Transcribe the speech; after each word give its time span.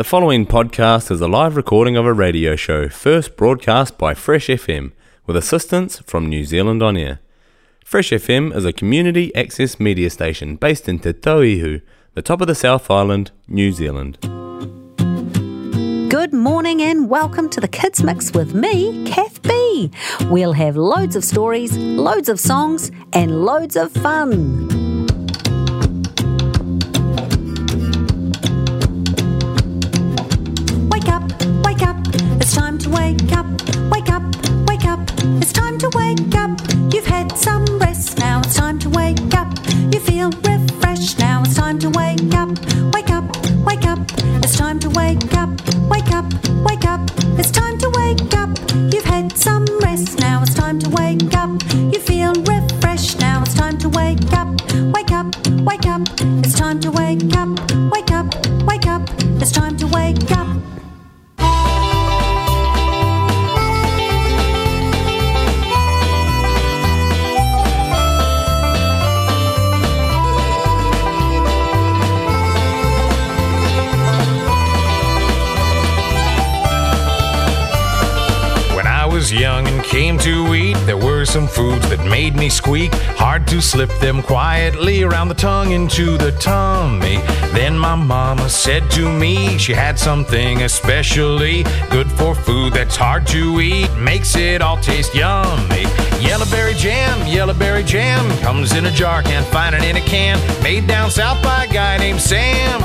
The 0.00 0.04
following 0.04 0.46
podcast 0.46 1.10
is 1.10 1.20
a 1.20 1.28
live 1.28 1.56
recording 1.56 1.94
of 1.94 2.06
a 2.06 2.14
radio 2.14 2.56
show 2.56 2.88
first 2.88 3.36
broadcast 3.36 3.98
by 3.98 4.14
Fresh 4.14 4.46
FM 4.46 4.92
with 5.26 5.36
assistance 5.36 5.98
from 5.98 6.26
New 6.26 6.42
Zealand 6.46 6.82
On 6.82 6.96
Air. 6.96 7.20
Fresh 7.84 8.08
FM 8.08 8.56
is 8.56 8.64
a 8.64 8.72
community 8.72 9.30
access 9.34 9.78
media 9.78 10.08
station 10.08 10.56
based 10.56 10.88
in 10.88 11.00
Te 11.00 11.12
Tauihu, 11.12 11.82
the 12.14 12.22
top 12.22 12.40
of 12.40 12.46
the 12.46 12.54
South 12.54 12.90
Island, 12.90 13.30
New 13.46 13.72
Zealand. 13.72 14.16
Good 16.10 16.32
morning 16.32 16.80
and 16.80 17.10
welcome 17.10 17.50
to 17.50 17.60
the 17.60 17.68
Kids 17.68 18.02
Mix 18.02 18.32
with 18.32 18.54
me, 18.54 19.04
Kath 19.04 19.42
B. 19.42 19.90
We'll 20.30 20.54
have 20.54 20.78
loads 20.78 21.14
of 21.14 21.24
stories, 21.24 21.76
loads 21.76 22.30
of 22.30 22.40
songs, 22.40 22.90
and 23.12 23.44
loads 23.44 23.76
of 23.76 23.92
fun. 23.92 24.79
Wake 33.10 33.32
up. 33.32 33.46
Wake 33.90 34.10
up, 34.10 34.22
wake 34.68 34.84
up, 34.86 35.00
it's 35.40 35.52
time 35.52 35.78
to 35.78 35.90
wake 35.94 36.34
up. 36.34 36.50
You've 36.92 37.06
had 37.06 37.36
some 37.36 37.64
rest, 37.78 38.18
now 38.18 38.40
it's 38.40 38.54
time 38.54 38.78
to 38.80 38.88
wake 38.90 39.34
up. 39.34 39.48
You 39.92 39.98
feel 40.00 40.30
refreshed, 40.30 41.18
now 41.18 41.42
it's 41.42 41.56
time 41.56 41.78
to 41.80 41.90
wake 41.90 42.34
up. 42.34 42.50
Wake 42.94 43.10
up, 43.10 43.24
wake 43.66 43.86
up, 43.86 43.98
it's 44.44 44.56
time 44.56 44.78
to 44.80 44.90
wake 44.90 45.34
up. 45.34 45.50
Wake 45.90 46.12
up, 46.12 46.26
wake 46.64 46.84
up, 46.84 47.00
it's 47.38 47.50
time 47.50 47.78
to 47.78 47.90
wake 47.96 48.34
up. 48.34 48.50
You've 48.92 49.04
had 49.04 49.36
some 49.36 49.64
rest, 49.80 50.18
now 50.20 50.42
it's 50.42 50.54
time 50.54 50.78
to 50.78 50.88
wake 50.90 51.34
up. 51.34 51.50
You 51.74 51.98
feel 51.98 52.32
refreshed, 52.34 53.18
now 53.18 53.42
it's 53.42 53.54
time 53.54 53.78
to 53.78 53.88
wake 53.88 54.32
up. 54.32 54.48
Wake 54.94 55.10
up, 55.10 55.26
wake 55.68 55.86
up, 55.86 56.02
it's 56.44 56.54
time 56.54 56.78
to 56.80 56.90
wake 56.92 57.34
up. 57.36 57.48
Wake 57.90 58.12
up, 58.12 58.26
wake 58.66 58.86
up, 58.86 59.02
it's 59.40 59.50
time 59.50 59.76
to 59.78 59.86
wake 59.88 60.30
up. 60.30 60.46
Young 79.32 79.66
and 79.66 79.82
came 79.84 80.18
to 80.18 80.54
eat, 80.54 80.76
there 80.86 80.96
were 80.96 81.24
some 81.24 81.46
foods 81.46 81.88
that 81.88 82.04
made 82.04 82.36
me 82.36 82.48
squeak. 82.48 82.92
Hard 83.16 83.46
to 83.48 83.60
slip 83.60 83.90
them 83.98 84.22
quietly 84.22 85.02
around 85.02 85.28
the 85.28 85.34
tongue 85.34 85.72
into 85.72 86.16
the 86.16 86.32
tummy. 86.32 87.18
Then 87.52 87.78
my 87.78 87.94
mama 87.94 88.48
said 88.48 88.90
to 88.92 89.10
me 89.10 89.58
she 89.58 89.72
had 89.72 89.98
something 89.98 90.62
especially 90.62 91.64
good 91.90 92.10
for 92.10 92.34
food 92.34 92.72
that's 92.72 92.96
hard 92.96 93.26
to 93.28 93.60
eat, 93.60 93.92
makes 93.96 94.36
it 94.36 94.62
all 94.62 94.76
taste 94.76 95.14
yummy. 95.14 95.84
Yellowberry 96.20 96.76
jam, 96.76 97.18
yellowberry 97.26 97.84
jam 97.84 98.28
comes 98.40 98.74
in 98.74 98.86
a 98.86 98.90
jar, 98.90 99.22
can't 99.22 99.46
find 99.46 99.74
it 99.74 99.84
in 99.84 99.96
a 99.96 100.00
can. 100.00 100.38
Made 100.62 100.86
down 100.86 101.10
south 101.10 101.42
by 101.42 101.64
a 101.64 101.72
guy 101.72 101.98
named 101.98 102.20
Sam. 102.20 102.80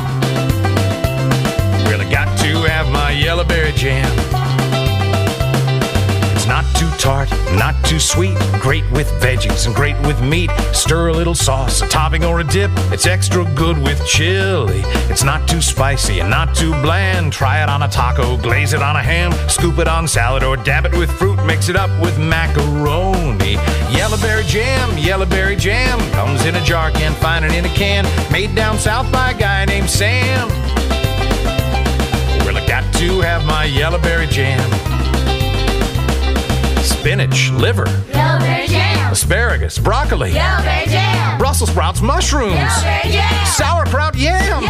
Really 1.90 2.10
got 2.10 2.38
to 2.40 2.64
have 2.70 2.92
my 2.92 3.12
yellowberry 3.12 3.76
jam. 3.76 4.45
Too 6.86 6.98
tart, 6.98 7.32
not 7.54 7.74
too 7.84 8.00
sweet. 8.00 8.38
Great 8.60 8.84
with 8.92 9.08
veggies 9.20 9.66
and 9.66 9.76
great 9.76 10.00
with 10.06 10.22
meat. 10.22 10.52
Stir 10.72 11.08
a 11.08 11.14
little 11.14 11.34
sauce, 11.34 11.82
a 11.82 11.88
topping 11.88 12.24
or 12.24 12.42
a 12.42 12.44
dip. 12.44 12.70
It's 12.92 13.08
extra 13.08 13.44
good 13.56 13.78
with 13.80 14.06
chili. 14.06 14.82
It's 15.10 15.24
not 15.24 15.48
too 15.48 15.62
spicy 15.62 16.20
and 16.20 16.30
not 16.30 16.54
too 16.54 16.70
bland. 16.84 17.34
Try 17.34 17.64
it 17.64 17.70
on 17.70 17.82
a 17.82 17.88
taco, 17.88 18.38
glaze 18.38 18.74
it 18.74 18.84
on 18.84 18.98
a 18.98 19.02
ham, 19.02 19.32
scoop 19.50 19.80
it 19.80 19.88
on 19.88 20.08
salad 20.08 20.44
or 20.44 20.58
dab 20.58 20.86
it 20.86 20.96
with 20.96 21.10
fruit. 21.10 21.44
Mix 21.46 21.70
it 21.70 21.76
up 21.76 21.90
with 22.02 22.20
macaroni. 22.20 23.56
Yellowberry 23.90 24.46
jam, 24.46 24.90
yellowberry 24.92 25.58
jam 25.58 25.98
comes 26.12 26.46
in 26.46 26.56
a 26.56 26.64
jar, 26.64 26.92
can't 26.92 27.18
find 27.18 27.44
it 27.46 27.54
in 27.54 27.66
a 27.66 27.70
can. 27.70 28.06
Made 28.32 28.54
down 28.54 28.78
south 28.78 29.12
by 29.12 29.32
a 29.32 29.38
guy 29.38 29.66
named 29.66 29.90
Sam. 29.90 30.50
Well, 32.46 32.56
I 32.56 32.64
got 32.68 32.94
to 32.96 33.22
have 33.22 33.44
my 33.46 33.66
yellowberry 33.68 34.30
jam 34.30 34.95
spinach, 36.86 37.50
liver, 37.52 37.86
asparagus, 39.12 39.80
broccoli. 39.80 40.34
Brussels 41.38 41.70
sprouts, 41.70 42.02
mushrooms, 42.02 42.72
sauerkraut, 43.56 44.16
yams. 44.16 44.66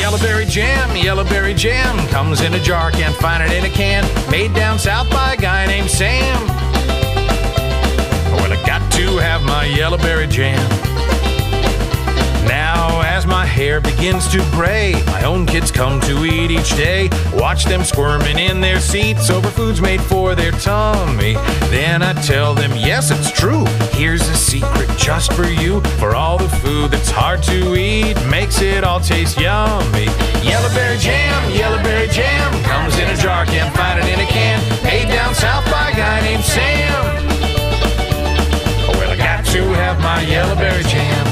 Yellowberry 0.00 0.48
jam, 0.48 0.88
yellowberry 0.90 1.56
jam 1.56 1.96
comes 2.08 2.40
in 2.40 2.54
a 2.54 2.60
jar, 2.60 2.90
can't 2.90 3.14
find 3.16 3.42
it 3.42 3.52
in 3.52 3.64
a 3.64 3.74
can. 3.74 4.04
Made 4.30 4.54
down 4.54 4.78
south 4.78 5.08
by 5.10 5.34
a 5.34 5.36
guy 5.36 5.66
named 5.66 5.90
Sam. 5.90 6.46
Well, 8.32 8.52
I 8.52 8.62
got 8.66 8.90
to 8.92 9.18
have 9.18 9.42
my 9.42 9.66
yellowberry 9.66 10.28
jam. 10.28 10.91
As 13.22 13.28
my 13.28 13.46
hair 13.46 13.80
begins 13.80 14.26
to 14.32 14.38
gray, 14.50 14.94
my 15.06 15.22
own 15.22 15.46
kids 15.46 15.70
come 15.70 16.00
to 16.00 16.24
eat 16.24 16.50
each 16.50 16.70
day. 16.70 17.08
Watch 17.34 17.66
them 17.66 17.84
squirming 17.84 18.36
in 18.36 18.60
their 18.60 18.80
seats 18.80 19.30
over 19.30 19.48
foods 19.48 19.80
made 19.80 20.02
for 20.02 20.34
their 20.34 20.50
tummy. 20.50 21.34
Then 21.70 22.02
I 22.02 22.14
tell 22.14 22.52
them, 22.52 22.72
yes, 22.72 23.12
it's 23.12 23.30
true. 23.30 23.64
Here's 23.92 24.28
a 24.28 24.34
secret 24.34 24.90
just 24.98 25.34
for 25.34 25.46
you. 25.46 25.80
For 26.00 26.16
all 26.16 26.36
the 26.36 26.48
food 26.48 26.90
that's 26.90 27.12
hard 27.12 27.44
to 27.44 27.76
eat, 27.76 28.16
makes 28.26 28.60
it 28.60 28.82
all 28.82 28.98
taste 28.98 29.38
yummy. 29.38 30.06
Yellowberry 30.42 30.98
jam, 30.98 31.52
yellowberry 31.52 32.10
jam 32.10 32.50
comes 32.64 32.98
in 32.98 33.08
a 33.08 33.16
jar, 33.16 33.46
can't 33.46 33.72
find 33.76 34.00
it 34.00 34.12
in 34.12 34.18
a 34.18 34.26
can. 34.26 34.58
Made 34.82 35.06
down 35.06 35.32
south 35.36 35.64
by 35.70 35.90
a 35.90 35.94
guy 35.94 36.22
named 36.22 36.42
Sam. 36.42 37.26
Well, 38.88 39.10
I 39.12 39.16
got 39.16 39.44
to 39.44 39.62
have 39.74 40.00
my 40.00 40.24
yellowberry 40.24 40.84
jam. 40.88 41.31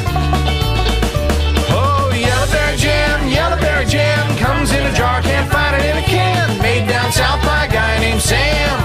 Jam 3.90 4.38
comes 4.38 4.70
in 4.72 4.86
a 4.86 4.92
jar, 4.94 5.20
can't 5.20 5.50
find 5.50 5.74
it 5.74 5.84
in 5.84 5.96
a 5.96 6.06
can. 6.06 6.62
Made 6.62 6.88
down 6.88 7.10
south 7.10 7.42
by 7.44 7.66
a 7.66 7.68
guy 7.68 7.98
named 7.98 8.22
Sam. 8.22 8.78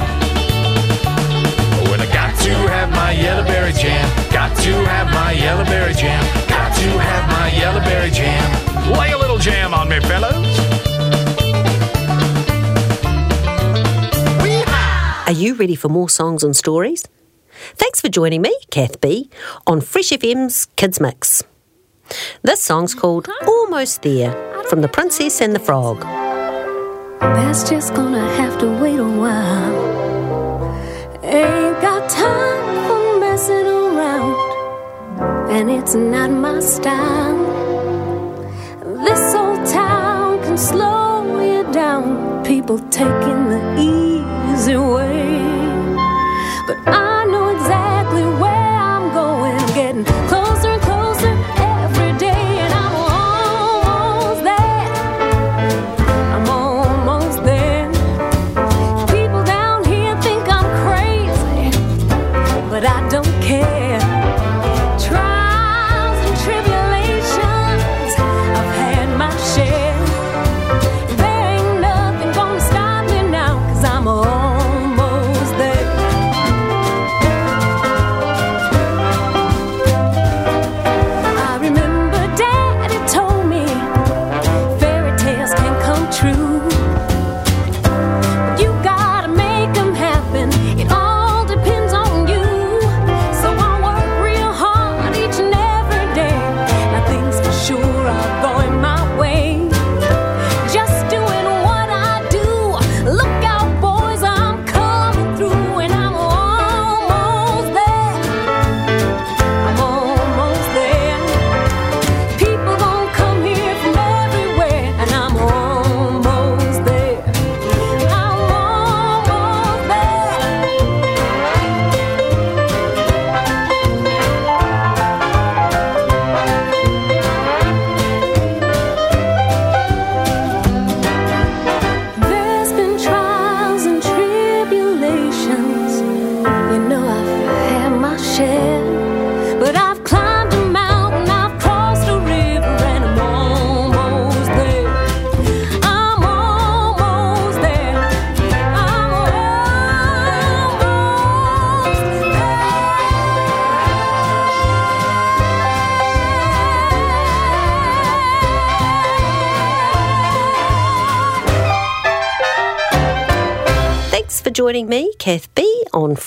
Well, 1.86 2.02
I 2.02 2.08
got 2.12 2.36
to 2.42 2.54
have 2.74 2.90
my 2.90 3.14
yellowberry 3.14 3.78
jam. 3.78 4.10
Got 4.32 4.58
to 4.58 4.74
have 4.90 5.08
my 5.14 5.34
yellowberry 5.36 5.96
jam. 5.96 6.24
Got 6.50 6.76
to 6.78 6.90
have 7.00 7.30
my 7.30 7.50
yellowberry 7.52 8.12
jam. 8.12 8.92
Lay 8.98 9.12
a 9.12 9.18
little 9.18 9.38
jam 9.38 9.76
on 9.76 9.90
me, 9.90 10.00
fellas. 10.00 10.36
Are 15.28 15.34
you 15.34 15.54
ready 15.56 15.76
for 15.76 15.90
more 15.90 16.10
songs 16.10 16.44
and 16.44 16.56
stories? 16.56 17.06
Thanks 17.76 18.02
for 18.02 18.10
joining 18.10 18.42
me, 18.42 18.56
Kath 18.72 19.02
B, 19.02 19.30
on 19.68 19.82
Fresh 19.82 20.10
FM's 20.10 20.66
Kids 20.76 21.00
Mix. 21.00 21.44
This 22.44 22.62
song's 22.62 22.94
called 22.94 23.28
Almost 23.48 24.04
There 24.04 24.55
from 24.76 24.82
The 24.82 24.90
Princess 24.90 25.40
and 25.40 25.56
the 25.56 25.60
Frog. 25.60 26.02
That's 27.22 27.70
just 27.70 27.94
gonna 27.94 28.28
have 28.36 28.60
to 28.60 28.68
wait 28.82 29.00
a 29.00 29.12
while. 29.24 29.74
Ain't 31.24 31.82
got 31.82 32.10
time 32.10 32.66
for 32.86 33.20
messing 33.22 33.68
around, 33.68 34.36
and 35.50 35.72
it's 35.72 35.96
not 35.96 36.30
my 36.30 36.60
style. 36.60 37.38
This 39.06 39.34
old 39.34 39.66
town 39.66 40.44
can 40.44 40.58
slow 40.58 41.40
you 41.42 41.64
down, 41.72 42.44
people 42.44 42.78
taking 42.90 43.42
the 43.54 43.62
easy 43.80 44.76
way. 44.76 45.40
But 46.68 46.80
I 46.86 47.15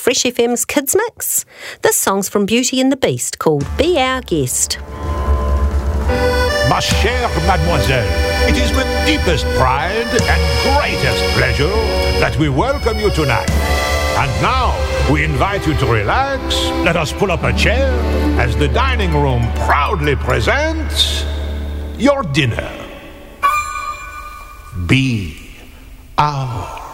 Fresh 0.08 0.22
FM's 0.22 0.64
Kids 0.64 0.96
Mix. 0.96 1.44
This 1.82 1.94
song's 1.94 2.30
from 2.30 2.46
Beauty 2.46 2.80
and 2.80 2.90
the 2.90 2.96
Beast 2.96 3.38
called 3.38 3.66
Be 3.76 3.98
Our 3.98 4.22
Guest. 4.22 4.78
Ma 6.70 6.80
chère 6.80 7.28
mademoiselle, 7.46 8.08
it 8.48 8.56
is 8.56 8.74
with 8.74 8.86
deepest 9.04 9.44
pride 9.58 10.08
and 10.32 10.40
greatest 10.64 11.22
pleasure 11.36 11.76
that 12.20 12.34
we 12.38 12.48
welcome 12.48 12.98
you 12.98 13.10
tonight. 13.10 13.50
And 14.16 14.30
now, 14.40 14.72
we 15.12 15.24
invite 15.24 15.66
you 15.66 15.74
to 15.74 15.84
relax. 15.84 16.56
Let 16.86 16.96
us 16.96 17.12
pull 17.12 17.30
up 17.30 17.42
a 17.42 17.52
chair 17.52 17.92
as 18.40 18.56
the 18.56 18.68
dining 18.68 19.12
room 19.12 19.42
proudly 19.66 20.16
presents 20.16 21.26
your 21.98 22.22
dinner. 22.22 22.72
Be 24.86 25.50
our 26.16 26.87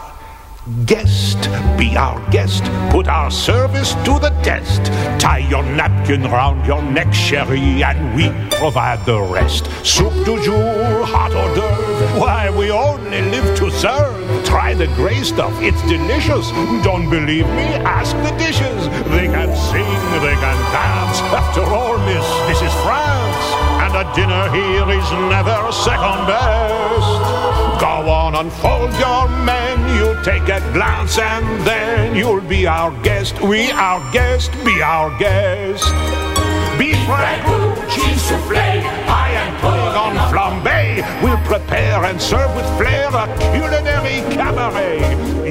guest. 0.86 1.38
Be 1.76 1.96
our 1.96 2.18
guest. 2.30 2.64
Put 2.90 3.08
our 3.08 3.30
service 3.30 3.94
to 4.04 4.18
the 4.18 4.30
test. 4.42 4.84
Tie 5.20 5.46
your 5.50 5.62
napkin 5.62 6.22
round 6.24 6.66
your 6.66 6.82
neck, 6.82 7.12
sherry, 7.12 7.82
and 7.82 8.14
we 8.14 8.30
provide 8.56 9.04
the 9.04 9.20
rest. 9.20 9.68
Soup 9.84 10.12
du 10.24 10.42
jour, 10.42 11.04
hot 11.04 11.32
hors 11.32 11.54
d'oeuvre. 11.54 12.20
Why, 12.20 12.50
we 12.50 12.70
only 12.70 13.22
live 13.30 13.56
to 13.58 13.70
serve. 13.70 14.44
Try 14.44 14.74
the 14.74 14.86
gray 14.94 15.22
stuff, 15.22 15.52
it's 15.60 15.80
delicious. 15.82 16.50
Don't 16.82 17.10
believe 17.10 17.46
me? 17.48 17.66
Ask 17.84 18.16
the 18.22 18.36
dishes. 18.38 18.88
They 19.10 19.26
can 19.26 19.54
sing, 19.56 20.00
they 20.24 20.36
can 20.44 20.58
dance. 20.72 21.20
After 21.32 21.62
all, 21.62 21.98
miss, 21.98 22.26
this 22.48 22.62
is 22.62 22.72
France. 22.82 23.53
A 23.96 24.12
dinner 24.12 24.50
here 24.50 24.90
is 24.90 25.08
never 25.30 25.70
second 25.70 26.26
best. 26.26 27.80
Go 27.80 28.10
on, 28.10 28.34
unfold 28.34 28.92
your 28.98 29.28
menu, 29.44 30.20
take 30.24 30.48
a 30.48 30.58
glance, 30.72 31.16
and 31.16 31.64
then 31.64 32.16
you'll 32.16 32.40
be 32.40 32.66
our 32.66 32.90
guest. 33.04 33.40
We 33.40 33.70
our 33.70 34.00
guest, 34.12 34.50
be 34.64 34.82
our 34.82 35.16
guest. 35.16 36.33
Beef 36.78 36.96
ragout, 37.06 37.76
cheese 37.88 38.22
soufflé, 38.22 38.82
pie 39.06 39.34
and 39.42 39.56
pudding 39.60 39.96
on 40.04 40.14
flambe. 40.30 41.22
We'll 41.22 41.38
prepare 41.44 42.04
and 42.04 42.20
serve 42.20 42.54
with 42.56 42.66
flair 42.76 43.08
a 43.14 43.26
culinary 43.52 44.22
cabaret. 44.34 45.00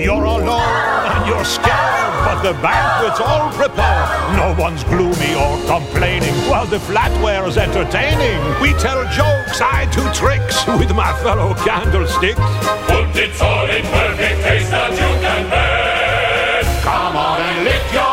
You're 0.03 0.23
alone 0.23 1.05
and 1.13 1.27
you're 1.27 1.45
scared, 1.45 2.13
but 2.25 2.41
the 2.41 2.53
banquet's 2.61 3.21
all 3.21 3.51
prepared. 3.53 4.09
No 4.35 4.55
one's 4.59 4.83
gloomy 4.83 5.33
or 5.35 5.55
complaining 5.65 6.35
while 6.49 6.65
the 6.65 6.79
flatware's 6.79 7.57
entertaining. 7.57 8.39
We 8.61 8.73
tell 8.73 9.03
jokes, 9.11 9.61
I 9.61 9.87
do 9.95 10.03
tricks 10.13 10.65
with 10.67 10.93
my 10.93 11.13
fellow 11.23 11.53
candlesticks. 11.63 12.39
Put 12.87 13.15
it 13.15 13.41
all 13.41 13.69
in 13.69 13.83
perfect 13.83 14.41
taste 14.43 14.71
that 14.71 14.91
you 14.91 15.11
can 15.23 15.49
bear. 15.49 16.63
Come 16.83 17.15
on 17.15 17.41
and 17.41 17.63
lift 17.63 17.93
your 17.93 18.12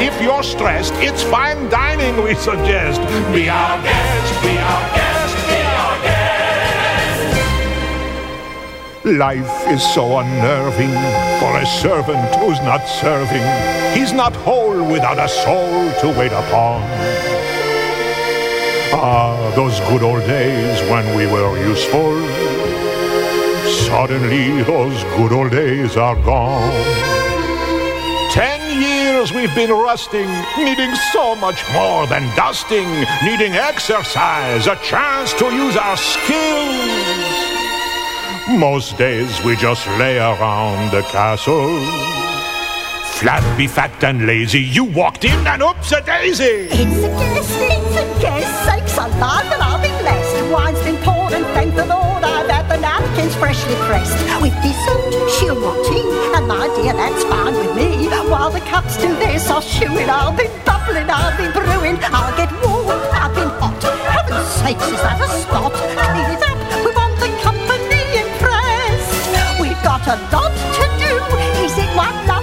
If 0.00 0.22
you're 0.22 0.44
stressed, 0.44 0.94
it's 0.98 1.24
fine 1.24 1.68
dining 1.68 2.22
we 2.22 2.36
suggest. 2.36 3.00
Be 3.32 3.48
our 3.48 3.82
guest, 3.82 4.42
be 4.44 4.56
our 4.56 4.94
guest, 4.94 5.34
be 5.48 5.60
our 5.82 6.02
guest. 6.04 6.38
Life 9.04 9.66
is 9.66 9.82
so 9.94 10.18
unnerving 10.18 10.94
for 11.40 11.58
a 11.58 11.66
servant 11.66 12.32
who's 12.36 12.60
not 12.60 12.86
serving. 12.86 13.42
He's 13.98 14.12
not 14.12 14.36
whole 14.36 14.84
without 14.84 15.18
a 15.18 15.28
soul 15.28 15.90
to 16.00 16.08
wait 16.16 16.30
upon. 16.30 16.82
Ah, 18.94 19.52
those 19.56 19.80
good 19.90 20.04
old 20.04 20.24
days 20.28 20.80
when 20.88 21.04
we 21.16 21.26
were 21.26 21.58
useful. 21.58 22.14
Suddenly, 23.88 24.62
those 24.62 25.02
good 25.16 25.32
old 25.32 25.50
days 25.50 25.96
are 25.96 26.14
gone. 26.22 27.17
Years 29.18 29.32
we've 29.32 29.54
been 29.56 29.70
rusting, 29.70 30.28
needing 30.56 30.94
so 31.12 31.34
much 31.34 31.64
more 31.72 32.06
than 32.06 32.22
dusting, 32.36 32.88
needing 33.24 33.54
exercise, 33.54 34.68
a 34.68 34.76
chance 34.76 35.32
to 35.34 35.46
use 35.46 35.76
our 35.76 35.96
skills. 35.96 37.26
Most 38.60 38.96
days 38.96 39.42
we 39.42 39.56
just 39.56 39.84
lay 39.98 40.18
around 40.18 40.92
the 40.92 41.02
castle. 41.10 41.80
Flabby, 43.18 43.66
fat, 43.66 44.04
and 44.04 44.24
lazy, 44.24 44.60
you 44.60 44.84
walked 44.84 45.24
in 45.24 45.46
and 45.48 45.62
oops 45.62 45.90
a 45.90 46.00
daisy. 46.00 46.68
It's 46.70 47.02
a 47.02 47.08
guest, 47.08 47.58
it's 47.58 47.96
a 47.96 48.20
guest, 48.22 48.64
sakes 48.66 48.96
alive 48.98 49.50
and 49.52 49.60
I'll 49.60 49.82
be 49.82 49.88
blessed. 50.00 50.52
Wine's 50.52 50.82
been 50.84 50.96
poured 51.02 51.32
and 51.32 51.44
thank 51.46 51.74
the 51.74 51.86
Lord 51.86 52.17
I've 52.48 52.68
the 52.68 52.78
napkins 52.78 53.34
freshly 53.36 53.76
pressed. 53.86 54.16
With 54.40 54.56
want 54.64 55.84
tea, 55.84 56.08
and 56.34 56.48
my 56.48 56.66
dear, 56.76 56.94
that's 56.94 57.22
fine 57.24 57.54
with 57.54 57.76
me. 57.76 58.08
While 58.30 58.50
the 58.50 58.60
cups 58.60 58.96
do 58.96 59.08
their 59.16 59.38
soft 59.38 59.68
chewing, 59.68 60.08
I'll 60.08 60.32
be 60.32 60.48
bubbling, 60.64 61.08
I'll 61.08 61.36
be 61.36 61.52
brewing. 61.52 61.98
I'll 62.02 62.36
get 62.36 62.50
warm, 62.64 63.00
I've 63.12 63.34
been 63.34 63.48
hot. 63.60 63.82
Heaven's 63.82 64.48
sakes, 64.60 64.86
is 64.86 65.00
that 65.02 65.20
a 65.20 65.28
spot? 65.28 65.72
Clean 65.72 66.30
it 66.34 66.42
up, 66.50 66.58
we 66.84 66.90
want 66.96 67.16
the 67.20 67.30
company 67.44 68.02
impressed. 68.24 69.60
We've 69.60 69.82
got 69.82 70.06
a 70.06 70.16
lot 70.32 70.52
to 70.76 70.84
do. 71.02 71.12
Is 71.64 71.76
it 71.76 71.90
one 71.96 72.16
love 72.26 72.37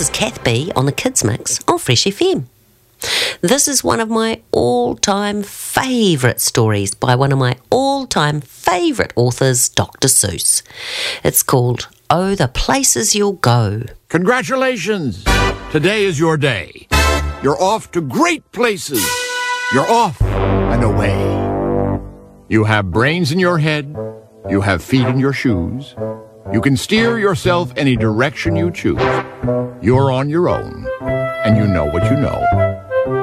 This 0.00 0.08
is 0.08 0.16
Kath 0.16 0.42
B 0.42 0.72
on 0.74 0.86
the 0.86 0.92
Kids 0.92 1.22
Mix 1.22 1.60
on 1.68 1.78
Fresh 1.78 2.04
FM. 2.04 2.46
This 3.42 3.68
is 3.68 3.84
one 3.84 4.00
of 4.00 4.08
my 4.08 4.40
all 4.50 4.96
time 4.96 5.42
favourite 5.42 6.40
stories 6.40 6.94
by 6.94 7.14
one 7.14 7.32
of 7.32 7.38
my 7.38 7.58
all 7.68 8.06
time 8.06 8.40
favourite 8.40 9.12
authors, 9.14 9.68
Dr. 9.68 10.08
Seuss. 10.08 10.62
It's 11.22 11.42
called 11.42 11.88
Oh, 12.08 12.34
the 12.34 12.48
Places 12.48 13.14
You'll 13.14 13.34
Go. 13.34 13.82
Congratulations! 14.08 15.22
Today 15.70 16.06
is 16.06 16.18
your 16.18 16.38
day. 16.38 16.88
You're 17.42 17.60
off 17.60 17.90
to 17.90 18.00
great 18.00 18.50
places. 18.52 19.06
You're 19.74 19.90
off 19.90 20.22
and 20.22 20.82
away. 20.82 21.20
You 22.48 22.64
have 22.64 22.90
brains 22.90 23.32
in 23.32 23.38
your 23.38 23.58
head. 23.58 23.94
You 24.48 24.62
have 24.62 24.82
feet 24.82 25.06
in 25.06 25.20
your 25.20 25.34
shoes. 25.34 25.94
You 26.52 26.60
can 26.60 26.76
steer 26.76 27.18
yourself 27.18 27.72
any 27.76 27.94
direction 27.94 28.56
you 28.56 28.72
choose. 28.72 29.00
You're 29.80 30.10
on 30.10 30.28
your 30.28 30.48
own, 30.48 30.84
and 31.00 31.56
you 31.56 31.66
know 31.66 31.84
what 31.84 32.04
you 32.10 32.16
know. 32.16 32.44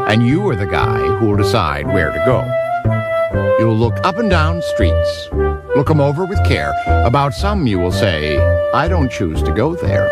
And 0.07 0.25
you 0.25 0.47
are 0.49 0.55
the 0.55 0.65
guy 0.65 0.99
who 1.17 1.27
will 1.27 1.35
decide 1.35 1.87
where 1.87 2.11
to 2.11 2.23
go. 2.25 3.57
You'll 3.59 3.75
look 3.75 3.97
up 4.05 4.17
and 4.17 4.29
down 4.29 4.61
streets, 4.61 5.29
look 5.75 5.89
'em 5.89 5.99
over 5.99 6.25
with 6.25 6.41
care. 6.45 6.73
About 6.87 7.33
some 7.33 7.67
you 7.67 7.79
will 7.79 7.91
say, 7.91 8.39
I 8.73 8.87
don't 8.87 9.11
choose 9.11 9.43
to 9.43 9.51
go 9.51 9.75
there. 9.75 10.09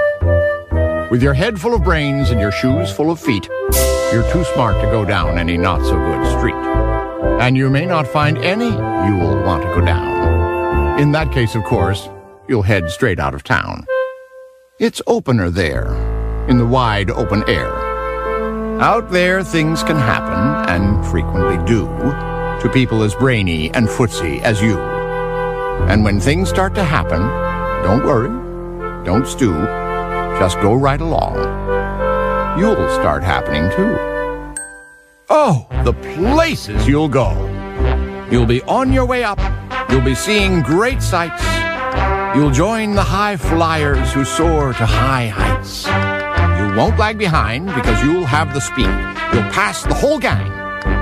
With 1.09 1.23
your 1.23 1.33
head 1.33 1.61
full 1.61 1.73
of 1.73 1.83
brains 1.83 2.31
and 2.31 2.41
your 2.41 2.51
shoes 2.51 2.91
full 2.91 3.11
of 3.11 3.19
feet, 3.19 3.47
you're 4.11 4.29
too 4.33 4.43
smart 4.53 4.75
to 4.81 4.87
go 4.87 5.05
down 5.05 5.37
any 5.37 5.55
not 5.57 5.85
so 5.85 5.95
good 5.95 6.37
street. 6.37 6.55
And 7.39 7.55
you 7.55 7.69
may 7.69 7.85
not 7.85 8.07
find 8.07 8.37
any 8.39 8.71
you 9.07 9.15
will 9.15 9.41
want 9.43 9.63
to 9.63 9.69
go 9.69 9.81
down. 9.85 10.99
In 10.99 11.13
that 11.13 11.31
case, 11.31 11.55
of 11.55 11.63
course, 11.63 12.09
you'll 12.47 12.61
head 12.61 12.89
straight 12.89 13.19
out 13.19 13.33
of 13.33 13.43
town. 13.43 13.85
It's 14.79 15.01
opener 15.07 15.49
there, 15.49 15.95
in 16.49 16.57
the 16.57 16.65
wide 16.65 17.09
open 17.09 17.43
air. 17.47 17.73
Out 18.81 19.09
there, 19.11 19.43
things 19.43 19.83
can 19.83 19.95
happen, 19.95 20.69
and 20.69 21.05
frequently 21.05 21.57
do, 21.65 21.85
to 22.61 22.69
people 22.73 23.03
as 23.03 23.15
brainy 23.15 23.73
and 23.73 23.87
footsy 23.87 24.41
as 24.41 24.61
you. 24.61 24.77
And 25.87 26.03
when 26.03 26.19
things 26.19 26.49
start 26.49 26.75
to 26.75 26.83
happen, 26.83 27.21
don't 27.83 28.05
worry, 28.05 28.29
don't 29.05 29.25
stew, 29.27 29.53
just 30.39 30.59
go 30.61 30.73
right 30.73 30.99
along. 30.99 31.37
you'll 32.59 32.89
start 32.95 33.23
happening 33.23 33.69
too. 33.71 33.95
Oh, 35.29 35.67
the 35.83 35.93
places 36.15 36.87
you'll 36.87 37.09
go! 37.09 37.31
You'll 38.31 38.45
be 38.45 38.61
on 38.63 38.91
your 38.91 39.05
way 39.05 39.23
up. 39.23 39.39
You'll 39.89 40.01
be 40.01 40.15
seeing 40.15 40.61
great 40.61 41.01
sights. 41.01 41.43
You'll 42.35 42.51
join 42.51 42.95
the 42.95 43.01
high 43.01 43.37
flyers 43.37 44.11
who 44.11 44.25
soar 44.25 44.73
to 44.73 44.85
high 44.85 45.27
heights. 45.27 45.85
You 46.59 46.75
won't 46.75 46.99
lag 46.99 47.17
behind 47.17 47.67
because 47.67 48.03
you'll 48.03 48.25
have 48.25 48.53
the 48.53 48.59
speed. 48.59 48.91
You'll 49.33 49.49
pass 49.53 49.83
the 49.83 49.93
whole 49.93 50.19
gang, 50.19 50.51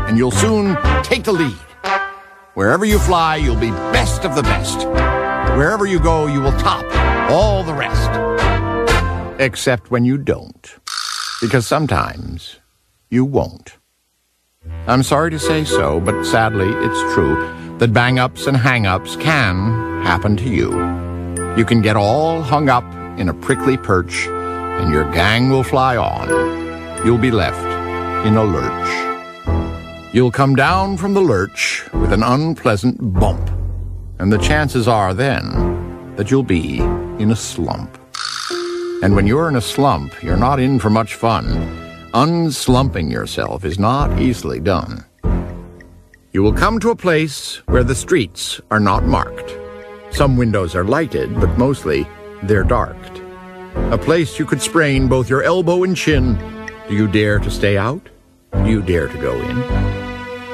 and 0.07 0.15
you'll 0.15 0.29
soon 0.29 0.77
take 1.01 1.23
the 1.23 1.33
lead. 1.33 1.57
Wherever 2.53 2.85
you 2.85 2.99
fly, 2.99 3.37
you'll 3.37 3.59
be 3.59 3.71
best 3.71 4.25
of 4.25 4.35
the 4.35 4.43
best. 4.43 4.87
Wherever 5.57 5.87
you 5.87 5.99
go, 5.99 6.27
you 6.27 6.39
will 6.39 6.55
top 6.59 6.85
all 7.31 7.63
the 7.63 7.73
rest. 7.73 8.11
Except 9.41 9.89
when 9.89 10.05
you 10.05 10.19
don't. 10.19 10.75
Because 11.41 11.65
sometimes 11.65 12.59
you 13.09 13.25
won't. 13.25 13.77
I'm 14.85 15.01
sorry 15.01 15.31
to 15.31 15.39
say 15.39 15.63
so, 15.63 15.99
but 15.99 16.25
sadly 16.25 16.69
it's 16.69 17.13
true 17.15 17.35
that 17.79 17.91
bang 17.91 18.19
ups 18.19 18.45
and 18.45 18.55
hang 18.55 18.85
ups 18.85 19.15
can 19.15 20.03
happen 20.03 20.37
to 20.37 20.47
you. 20.47 21.02
You 21.55 21.65
can 21.65 21.83
get 21.83 21.95
all 21.95 22.41
hung 22.41 22.67
up 22.67 22.83
in 23.19 23.29
a 23.29 23.33
prickly 23.33 23.77
perch, 23.77 24.25
and 24.27 24.91
your 24.91 25.03
gang 25.11 25.51
will 25.51 25.61
fly 25.61 25.95
on. 25.95 26.27
You'll 27.05 27.19
be 27.19 27.29
left 27.29 27.63
in 28.25 28.35
a 28.37 28.43
lurch. 28.43 30.15
You'll 30.15 30.31
come 30.31 30.55
down 30.55 30.97
from 30.97 31.13
the 31.13 31.21
lurch 31.21 31.83
with 31.93 32.11
an 32.11 32.23
unpleasant 32.23 32.97
bump, 33.19 33.51
and 34.17 34.33
the 34.33 34.39
chances 34.39 34.87
are 34.87 35.13
then 35.13 36.15
that 36.15 36.31
you'll 36.31 36.41
be 36.41 36.79
in 37.19 37.29
a 37.29 37.35
slump. 37.35 37.99
And 39.03 39.15
when 39.15 39.27
you're 39.27 39.47
in 39.47 39.55
a 39.55 39.61
slump, 39.61 40.23
you're 40.23 40.35
not 40.35 40.59
in 40.59 40.79
for 40.79 40.89
much 40.89 41.13
fun. 41.13 41.45
Unslumping 42.13 43.11
yourself 43.11 43.63
is 43.63 43.77
not 43.77 44.19
easily 44.19 44.59
done. 44.59 45.05
You 46.31 46.41
will 46.41 46.53
come 46.53 46.79
to 46.79 46.89
a 46.89 46.95
place 46.95 47.57
where 47.67 47.83
the 47.83 47.93
streets 47.93 48.59
are 48.71 48.79
not 48.79 49.05
marked. 49.05 49.62
Some 50.13 50.37
windows 50.37 50.75
are 50.75 50.83
lighted, 50.83 51.33
but 51.39 51.57
mostly 51.57 52.07
they're 52.43 52.63
darked. 52.63 53.19
A 53.91 53.97
place 53.97 54.37
you 54.37 54.45
could 54.45 54.61
sprain 54.61 55.07
both 55.07 55.27
your 55.27 55.41
elbow 55.41 55.83
and 55.83 55.97
chin. 55.97 56.37
Do 56.87 56.93
you 56.93 57.07
dare 57.07 57.39
to 57.39 57.49
stay 57.49 57.77
out? 57.77 58.09
Do 58.53 58.69
you 58.69 58.83
dare 58.83 59.07
to 59.07 59.17
go 59.17 59.33
in? 59.41 59.55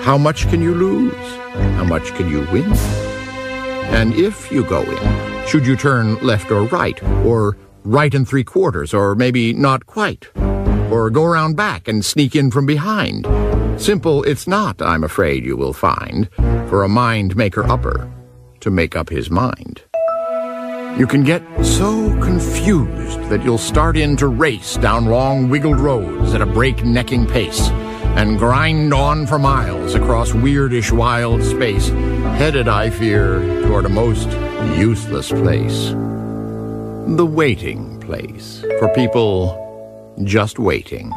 How 0.01 0.17
much 0.17 0.47
can 0.47 0.61
you 0.61 0.73
lose? 0.73 1.13
How 1.75 1.83
much 1.83 2.13
can 2.13 2.29
you 2.29 2.47
win? 2.53 2.71
And 3.91 4.13
if 4.13 4.49
you 4.49 4.63
go 4.63 4.81
in, 4.81 5.45
should 5.45 5.67
you 5.67 5.75
turn 5.75 6.15
left 6.25 6.51
or 6.51 6.63
right, 6.67 7.03
or 7.25 7.57
right 7.83 8.13
and 8.13 8.25
three 8.25 8.45
quarters, 8.45 8.93
or 8.93 9.13
maybe 9.13 9.51
not 9.51 9.85
quite? 9.85 10.29
Or 10.89 11.09
go 11.09 11.25
around 11.25 11.57
back 11.57 11.89
and 11.89 12.05
sneak 12.05 12.33
in 12.33 12.49
from 12.49 12.65
behind? 12.65 13.27
Simple 13.77 14.23
it's 14.23 14.47
not, 14.47 14.81
I'm 14.81 15.03
afraid 15.03 15.43
you 15.43 15.57
will 15.57 15.73
find, 15.73 16.29
for 16.69 16.85
a 16.85 16.89
mind 16.89 17.35
maker 17.35 17.69
upper 17.69 18.09
to 18.61 18.71
make 18.71 18.95
up 18.95 19.09
his 19.09 19.29
mind. 19.29 19.81
You 20.97 21.07
can 21.07 21.23
get 21.23 21.43
so 21.63 22.09
confused 22.21 23.21
that 23.29 23.43
you'll 23.43 23.57
start 23.57 23.95
in 23.95 24.17
to 24.17 24.27
race 24.27 24.75
down 24.77 25.05
long 25.05 25.49
wiggled 25.49 25.79
roads 25.79 26.33
at 26.33 26.41
a 26.41 26.45
break-necking 26.45 27.27
pace 27.27 27.69
and 28.17 28.37
grind 28.37 28.93
on 28.93 29.25
for 29.25 29.39
miles 29.39 29.95
across 29.95 30.31
weirdish 30.31 30.91
wild 30.91 31.41
space, 31.41 31.89
headed, 32.37 32.67
I 32.67 32.89
fear, 32.89 33.39
toward 33.63 33.85
a 33.85 33.89
most 33.89 34.29
useless 34.77 35.29
place. 35.29 35.91
The 35.91 37.25
waiting 37.25 37.99
place 38.01 38.61
for 38.79 38.89
people 38.89 39.55
just 40.25 40.59
waiting. 40.59 41.13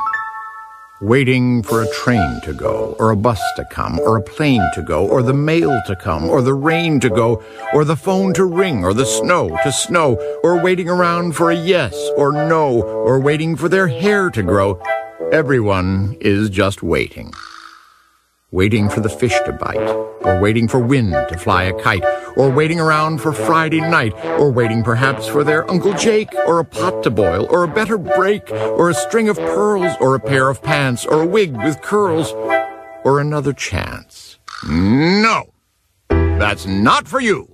Waiting 1.02 1.64
for 1.64 1.82
a 1.82 1.92
train 1.94 2.40
to 2.44 2.52
go, 2.52 2.94
or 3.00 3.10
a 3.10 3.16
bus 3.16 3.40
to 3.56 3.64
come, 3.64 3.98
or 3.98 4.16
a 4.16 4.22
plane 4.22 4.62
to 4.74 4.82
go, 4.82 5.04
or 5.04 5.20
the 5.20 5.34
mail 5.34 5.76
to 5.88 5.96
come, 5.96 6.30
or 6.30 6.42
the 6.42 6.54
rain 6.54 7.00
to 7.00 7.10
go, 7.10 7.42
or 7.74 7.84
the 7.84 7.96
phone 7.96 8.32
to 8.34 8.44
ring, 8.44 8.84
or 8.84 8.94
the 8.94 9.04
snow 9.04 9.48
to 9.64 9.72
snow, 9.72 10.14
or 10.44 10.62
waiting 10.62 10.88
around 10.88 11.34
for 11.34 11.50
a 11.50 11.56
yes 11.56 11.92
or 12.16 12.30
no, 12.30 12.82
or 12.82 13.18
waiting 13.18 13.56
for 13.56 13.68
their 13.68 13.88
hair 13.88 14.30
to 14.30 14.44
grow. 14.44 14.80
Everyone 15.32 16.16
is 16.20 16.48
just 16.48 16.84
waiting. 16.84 17.32
Waiting 18.52 18.90
for 18.90 19.00
the 19.00 19.08
fish 19.08 19.32
to 19.46 19.52
bite, 19.52 19.78
or 20.26 20.38
waiting 20.38 20.68
for 20.68 20.78
wind 20.78 21.14
to 21.30 21.38
fly 21.38 21.62
a 21.62 21.72
kite, 21.80 22.04
or 22.36 22.50
waiting 22.50 22.78
around 22.78 23.16
for 23.16 23.32
Friday 23.32 23.80
night, 23.80 24.12
or 24.38 24.52
waiting 24.52 24.82
perhaps 24.82 25.26
for 25.26 25.42
their 25.42 25.68
Uncle 25.70 25.94
Jake, 25.94 26.28
or 26.46 26.58
a 26.58 26.64
pot 26.64 27.02
to 27.02 27.10
boil, 27.10 27.46
or 27.48 27.64
a 27.64 27.68
better 27.68 27.96
break, 27.96 28.50
or 28.50 28.90
a 28.90 28.94
string 28.94 29.30
of 29.30 29.38
pearls, 29.38 29.96
or 30.02 30.14
a 30.14 30.20
pair 30.20 30.50
of 30.50 30.62
pants, 30.62 31.06
or 31.06 31.22
a 31.22 31.26
wig 31.26 31.56
with 31.56 31.80
curls, 31.80 32.32
or 33.04 33.20
another 33.20 33.54
chance. 33.54 34.38
No! 34.68 35.44
That's 36.10 36.66
not 36.66 37.08
for 37.08 37.20
you! 37.20 37.48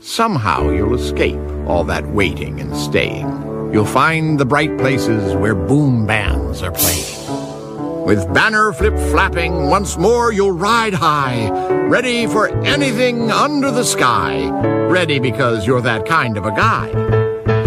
Somehow 0.00 0.68
you'll 0.68 0.96
escape 0.96 1.40
all 1.66 1.84
that 1.84 2.06
waiting 2.08 2.60
and 2.60 2.76
staying. 2.76 3.26
You'll 3.72 3.86
find 3.86 4.38
the 4.38 4.44
bright 4.44 4.76
places 4.76 5.34
where 5.34 5.54
boom 5.54 6.04
bands 6.04 6.62
are 6.62 6.72
playing. 6.72 7.15
With 8.06 8.32
banner 8.32 8.72
flip 8.72 8.94
flapping, 9.10 9.68
once 9.68 9.96
more 9.98 10.32
you'll 10.32 10.52
ride 10.52 10.94
high, 10.94 11.50
ready 11.88 12.28
for 12.28 12.46
anything 12.64 13.32
under 13.32 13.72
the 13.72 13.82
sky. 13.82 14.48
Ready 14.88 15.18
because 15.18 15.66
you're 15.66 15.80
that 15.80 16.06
kind 16.06 16.36
of 16.36 16.46
a 16.46 16.52
guy. 16.52 16.88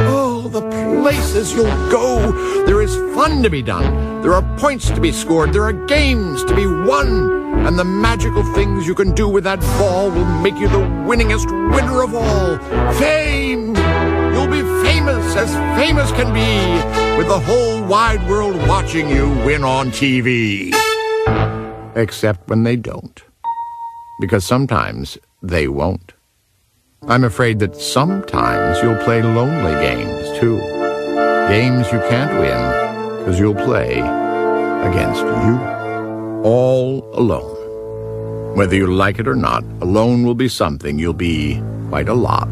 Oh, 0.08 0.48
the 0.48 0.62
places 1.02 1.52
you'll 1.52 1.66
go! 1.92 2.32
There 2.66 2.82
is 2.82 2.96
fun 3.14 3.44
to 3.44 3.50
be 3.50 3.62
done. 3.62 4.22
There 4.22 4.32
are 4.34 4.58
points 4.58 4.90
to 4.92 5.02
be 5.02 5.12
scored. 5.12 5.52
There 5.52 5.66
are 5.66 5.74
games 5.74 6.46
to 6.46 6.56
be 6.56 6.66
won. 6.66 7.66
And 7.68 7.78
the 7.78 7.84
magical 7.84 8.44
things 8.54 8.88
you 8.88 8.96
can 8.96 9.12
do 9.12 9.28
with 9.28 9.44
that 9.44 9.60
ball 9.78 10.10
will 10.10 10.24
make 10.42 10.56
you 10.56 10.70
the 10.70 10.78
winningest 11.06 11.52
winner 11.76 12.02
of 12.02 12.16
all. 12.16 12.58
Fame! 12.94 13.76
Be 14.52 14.62
famous 14.84 15.36
as 15.36 15.54
famous 15.80 16.12
can 16.12 16.34
be, 16.34 17.18
with 17.18 17.28
the 17.28 17.40
whole 17.40 17.84
wide 17.86 18.28
world 18.28 18.56
watching 18.68 19.10
you 19.10 19.30
win 19.46 19.64
on 19.64 19.92
TV. 19.92 20.74
Except 21.96 22.50
when 22.50 22.64
they 22.64 22.76
don't. 22.76 23.22
Because 24.20 24.44
sometimes 24.46 25.18
they 25.42 25.68
won't. 25.68 26.14
I'm 27.08 27.24
afraid 27.24 27.60
that 27.60 27.76
sometimes 27.76 28.82
you'll 28.84 29.04
play 29.04 29.22
lonely 29.22 29.74
games, 29.74 30.40
too. 30.40 30.58
Games 31.48 31.92
you 31.92 32.00
can't 32.10 32.40
win 32.40 33.20
because 33.20 33.40
you'll 33.40 33.56
play 33.56 34.00
against 34.90 35.22
you. 35.22 35.60
All 36.44 37.10
alone. 37.14 38.56
Whether 38.56 38.76
you 38.76 38.88
like 38.88 39.20
it 39.20 39.28
or 39.28 39.36
not, 39.36 39.64
alone 39.82 40.24
will 40.24 40.36
be 40.36 40.50
something 40.50 41.00
you'll 41.00 41.14
be 41.14 41.62
quite 41.90 42.10
a 42.10 42.14
lot. 42.14 42.50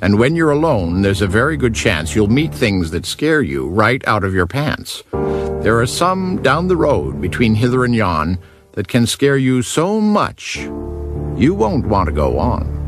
And 0.00 0.18
when 0.18 0.36
you're 0.36 0.52
alone, 0.52 1.02
there's 1.02 1.22
a 1.22 1.26
very 1.26 1.56
good 1.56 1.74
chance 1.74 2.14
you'll 2.14 2.28
meet 2.28 2.54
things 2.54 2.90
that 2.92 3.04
scare 3.04 3.42
you 3.42 3.68
right 3.68 4.06
out 4.06 4.22
of 4.22 4.32
your 4.32 4.46
pants. 4.46 5.02
There 5.10 5.80
are 5.80 5.86
some 5.86 6.40
down 6.40 6.68
the 6.68 6.76
road 6.76 7.20
between 7.20 7.56
hither 7.56 7.84
and 7.84 7.94
yon 7.94 8.38
that 8.72 8.86
can 8.86 9.06
scare 9.06 9.36
you 9.36 9.62
so 9.62 10.00
much 10.00 10.56
you 11.36 11.54
won't 11.54 11.86
want 11.86 12.06
to 12.06 12.12
go 12.12 12.38
on. 12.38 12.78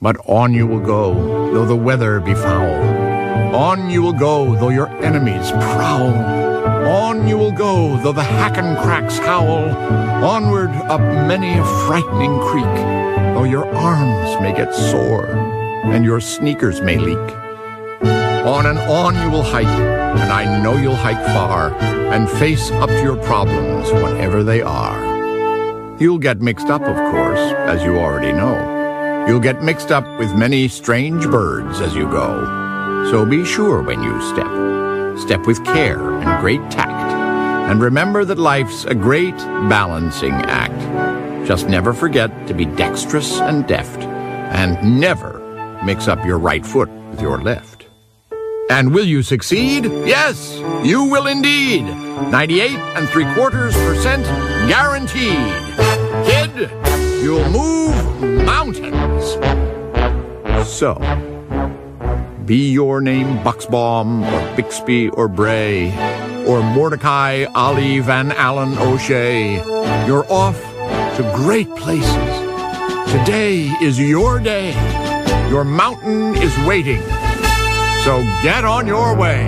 But 0.00 0.16
on 0.26 0.54
you 0.54 0.66
will 0.66 0.80
go, 0.80 1.12
though 1.52 1.66
the 1.66 1.76
weather 1.76 2.20
be 2.20 2.34
foul. 2.34 3.54
On 3.54 3.90
you 3.90 4.00
will 4.00 4.12
go, 4.12 4.54
though 4.56 4.68
your 4.68 4.88
enemies 5.04 5.50
prowl. 5.50 6.47
On 6.88 7.28
you 7.28 7.36
will 7.36 7.52
go, 7.52 7.96
though 8.02 8.12
the 8.12 8.22
hacken 8.22 8.80
cracks 8.82 9.18
howl. 9.18 9.68
Onward 10.24 10.70
up 10.90 11.00
many 11.00 11.58
a 11.58 11.64
frightening 11.86 12.40
creek, 12.40 12.76
though 13.34 13.44
your 13.44 13.66
arms 13.74 14.40
may 14.40 14.52
get 14.52 14.74
sore 14.74 15.26
and 15.92 16.04
your 16.04 16.20
sneakers 16.20 16.80
may 16.80 16.98
leak. 16.98 17.18
On 18.46 18.66
and 18.66 18.78
on 18.78 19.14
you 19.22 19.30
will 19.30 19.42
hike, 19.42 19.66
and 19.66 20.32
I 20.32 20.62
know 20.62 20.76
you'll 20.76 20.96
hike 20.96 21.24
far, 21.26 21.74
and 21.74 22.28
face 22.28 22.70
up 22.70 22.88
to 22.88 23.02
your 23.02 23.16
problems, 23.16 23.90
whatever 23.92 24.42
they 24.42 24.62
are. 24.62 25.96
You'll 26.00 26.18
get 26.18 26.40
mixed 26.40 26.68
up, 26.68 26.82
of 26.82 26.96
course, 27.10 27.40
as 27.68 27.82
you 27.82 27.98
already 27.98 28.32
know. 28.32 29.26
You'll 29.28 29.40
get 29.40 29.62
mixed 29.62 29.90
up 29.90 30.06
with 30.18 30.34
many 30.34 30.68
strange 30.68 31.26
birds 31.26 31.80
as 31.80 31.94
you 31.94 32.04
go. 32.04 33.08
So 33.10 33.26
be 33.26 33.44
sure 33.44 33.82
when 33.82 34.02
you 34.02 34.20
step. 34.32 34.46
Step 35.18 35.46
with 35.46 35.64
care 35.64 36.00
and 36.20 36.40
great 36.40 36.60
tact. 36.70 37.12
And 37.70 37.82
remember 37.82 38.24
that 38.24 38.38
life's 38.38 38.84
a 38.84 38.94
great 38.94 39.36
balancing 39.68 40.32
act. 40.32 41.46
Just 41.46 41.68
never 41.68 41.92
forget 41.92 42.30
to 42.46 42.54
be 42.54 42.64
dexterous 42.64 43.40
and 43.40 43.66
deft, 43.66 44.00
and 44.00 45.00
never 45.00 45.38
mix 45.84 46.08
up 46.08 46.24
your 46.24 46.38
right 46.38 46.64
foot 46.64 46.88
with 47.10 47.20
your 47.20 47.40
left. 47.42 47.86
And 48.70 48.94
will 48.94 49.06
you 49.06 49.22
succeed? 49.22 49.84
Yes, 49.84 50.58
you 50.84 51.04
will 51.04 51.26
indeed. 51.26 51.84
98 51.84 52.70
and 52.96 53.08
three 53.08 53.24
quarters 53.34 53.74
percent 53.74 54.24
guaranteed. 54.68 55.52
Kid, 56.26 56.70
you'll 57.22 57.48
move 57.50 58.44
mountains. 58.44 59.38
So, 60.68 60.94
be 62.48 62.70
your 62.70 63.02
name 63.02 63.36
Buxbaum 63.40 64.24
or 64.24 64.56
Bixby 64.56 65.10
or 65.10 65.28
Bray 65.28 65.88
or 66.46 66.62
Mordecai 66.62 67.44
Ali 67.54 68.00
Van 68.00 68.32
Allen 68.32 68.74
O'Shea. 68.78 69.56
You're 70.06 70.24
off 70.32 70.58
to 71.16 71.30
great 71.36 71.68
places. 71.76 73.12
Today 73.12 73.66
is 73.82 74.00
your 74.00 74.40
day. 74.40 74.70
Your 75.50 75.64
mountain 75.64 76.36
is 76.36 76.56
waiting. 76.66 77.02
So 78.04 78.22
get 78.42 78.64
on 78.64 78.86
your 78.86 79.14
way. 79.14 79.44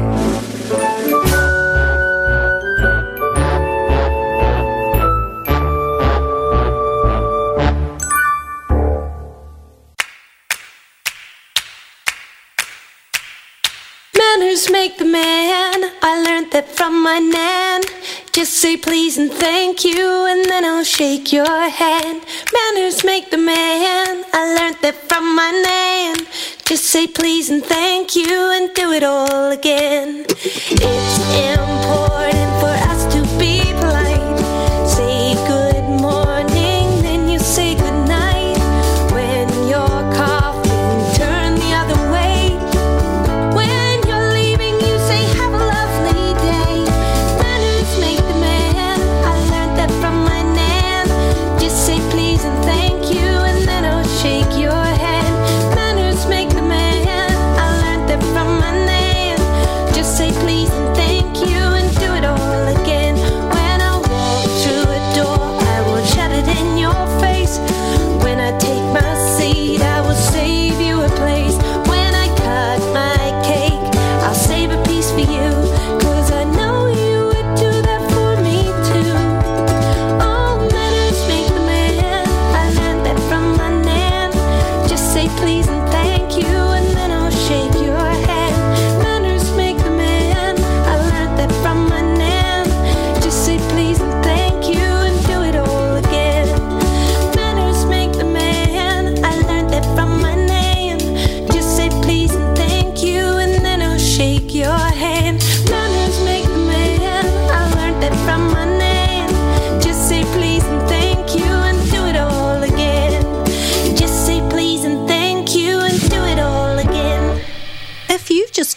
Manners 14.61 14.73
make 14.73 14.99
the 14.99 15.07
man. 15.07 15.91
I 16.03 16.23
learned 16.23 16.51
that 16.53 16.69
from 16.69 17.03
my 17.03 17.19
nan. 17.19 17.81
Just 18.31 18.53
say 18.61 18.77
please 18.77 19.17
and 19.17 19.33
thank 19.33 19.87
you, 19.87 20.27
and 20.27 20.45
then 20.45 20.67
I'll 20.67 20.85
shake 20.85 21.33
your 21.33 21.71
hand. 21.71 22.21
Manners 22.53 23.03
make 23.03 23.31
the 23.31 23.39
man. 23.39 24.23
I 24.35 24.55
learned 24.59 24.77
that 24.83 24.97
from 25.09 25.35
my 25.35 25.51
nan. 25.51 26.27
Just 26.67 26.85
say 26.85 27.07
please 27.07 27.49
and 27.49 27.65
thank 27.65 28.15
you, 28.15 28.51
and 28.53 28.75
do 28.75 28.93
it 28.93 29.03
all 29.03 29.51
again. 29.51 30.27
It's 30.29 31.19
important 31.49 32.51
for 32.61 32.75
us 32.93 33.00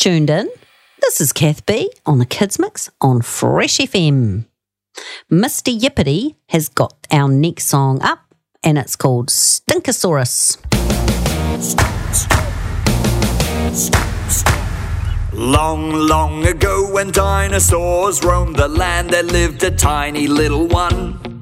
tuned 0.03 0.29
in, 0.29 0.49
this 0.99 1.21
is 1.21 1.31
Kath 1.31 1.65
B 1.65 1.89
on 2.05 2.19
the 2.19 2.25
Kids 2.25 2.59
Mix 2.59 2.89
on 2.99 3.21
Fresh 3.21 3.77
FM. 3.77 4.43
Mr. 5.31 5.79
Yippity 5.79 6.35
has 6.49 6.67
got 6.67 7.07
our 7.09 7.29
next 7.29 7.67
song 7.67 8.01
up, 8.01 8.19
and 8.65 8.77
it's 8.77 8.97
called 8.97 9.29
Stinkosaurus. 9.29 10.57
Long, 15.31 15.93
long 15.93 16.47
ago, 16.47 16.91
when 16.91 17.11
dinosaurs 17.11 18.25
roamed 18.25 18.57
the 18.57 18.67
land, 18.67 19.11
there 19.11 19.23
lived 19.23 19.63
a 19.63 19.71
tiny 19.71 20.27
little 20.27 20.67
one. 20.67 21.32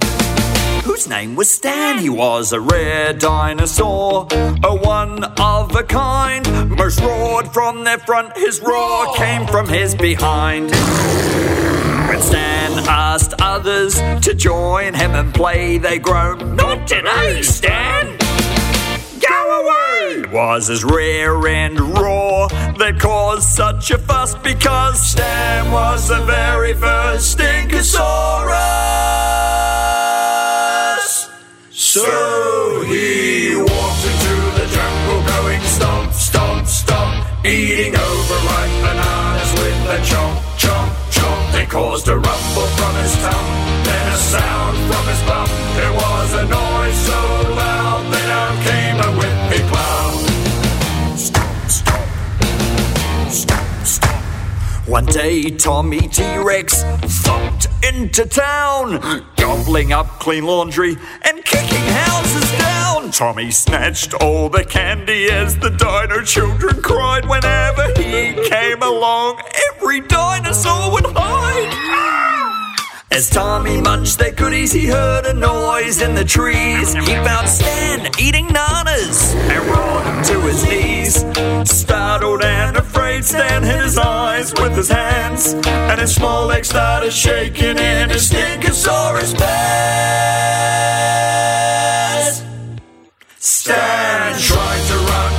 Whose 1.02 1.10
name 1.10 1.36
was 1.36 1.50
Stan? 1.50 1.98
He 1.98 2.10
was 2.10 2.54
a 2.54 2.60
rare 2.60 3.12
dinosaur, 3.12 4.28
a 4.64 4.76
one 4.76 5.24
of 5.24 5.76
a 5.76 5.82
kind. 5.82 6.70
Most 6.78 7.02
roared 7.02 7.48
from 7.48 7.84
their 7.84 7.98
front, 7.98 8.38
his 8.38 8.60
roar 8.60 9.12
came 9.16 9.48
from 9.48 9.68
his 9.68 9.96
behind. 9.96 10.70
When 12.08 12.22
Stan 12.22 12.88
asked 12.88 13.34
others 13.42 13.96
to 13.96 14.36
join 14.36 14.94
him 14.94 15.16
and 15.16 15.34
play, 15.34 15.80
they 15.80 15.98
groaned, 15.98 16.56
Not 16.56 16.88
today, 16.88 17.42
Stan! 17.42 18.16
Go 19.28 19.62
away! 19.62 20.30
Was 20.32 20.68
his 20.68 20.84
rear 20.84 21.48
and 21.48 21.80
roar 21.80 22.48
that 22.78 23.00
caused 23.00 23.50
such 23.50 23.90
a 23.90 23.98
fuss 23.98 24.36
because 24.36 25.02
Stan 25.02 25.72
was 25.72 26.10
the 26.10 26.24
very 26.26 26.76
first 26.76 27.40
Stinkosaurus. 27.40 29.21
So 31.92 32.84
he 32.88 33.54
walked 33.54 34.06
into 34.08 34.36
the 34.56 34.66
jungle 34.72 35.28
going 35.28 35.60
stomp, 35.60 36.14
stomp, 36.14 36.66
stomp, 36.66 37.46
eating 37.46 37.94
overripe 37.94 38.76
bananas 38.80 39.52
with 39.60 39.92
a 39.92 40.00
chomp, 40.08 40.40
chomp, 40.56 40.90
chomp. 41.12 41.52
They 41.52 41.66
caused 41.66 42.08
a 42.08 42.16
rumble 42.16 42.70
from 42.80 42.96
his 42.96 43.14
tongue, 43.20 43.84
then 43.84 44.08
a 44.08 44.16
sound 44.16 44.78
from 44.88 45.06
his 45.06 45.22
bum. 45.28 45.50
There 45.76 45.92
was 45.92 46.34
a 46.34 46.46
noise 46.48 47.00
so 47.08 47.51
One 54.92 55.06
day, 55.06 55.50
Tommy 55.50 56.02
T 56.10 56.22
Rex 56.38 56.84
thumped 57.24 57.68
into 57.82 58.26
town, 58.26 59.00
gobbling 59.38 59.94
up 59.94 60.20
clean 60.20 60.44
laundry 60.44 60.98
and 61.24 61.46
kicking 61.46 61.86
houses 61.86 62.52
down. 62.60 63.10
Tommy 63.12 63.52
snatched 63.52 64.14
all 64.16 64.50
the 64.50 64.66
candy 64.66 65.30
as 65.32 65.58
the 65.58 65.70
dino 65.70 66.26
children 66.26 66.82
cried. 66.82 67.24
Whenever 67.26 67.88
he 68.02 68.34
came 68.50 68.82
along, 68.82 69.42
every 69.72 70.02
dinosaur 70.02 70.92
would 70.92 71.06
hide. 71.06 72.31
As 73.12 73.30
Tommy 73.30 73.82
munched 73.82 74.20
their 74.20 74.32
goodies, 74.32 74.72
he 74.72 74.88
heard 74.88 75.26
a 75.26 75.34
noise 75.34 76.02
in 76.02 76.16
the 76.16 76.24
trees. 76.24 76.94
He 76.94 77.16
found 77.28 77.50
Stan 77.50 78.10
eating 78.18 78.48
nanas 78.48 79.36
and 79.36 79.66
rolled 79.68 80.06
him 80.06 80.24
to 80.24 80.40
his 80.48 80.64
knees. 80.66 81.26
Startled 81.70 82.42
and 82.42 82.78
afraid, 82.78 83.26
Stan 83.26 83.64
hid 83.64 83.82
his 83.82 83.98
eyes 83.98 84.54
with 84.54 84.78
his 84.78 84.88
hands, 84.88 85.56
and 85.68 86.00
his 86.00 86.16
small 86.16 86.46
legs 86.46 86.70
started 86.70 87.12
shaking 87.12 87.78
in 87.78 88.10
his 88.10 88.30
Stinkosaurus 88.30 89.38
pants. 89.38 90.72
Stan 93.40 94.40
tried 94.40 94.88
to 94.88 94.96
run 94.96 95.31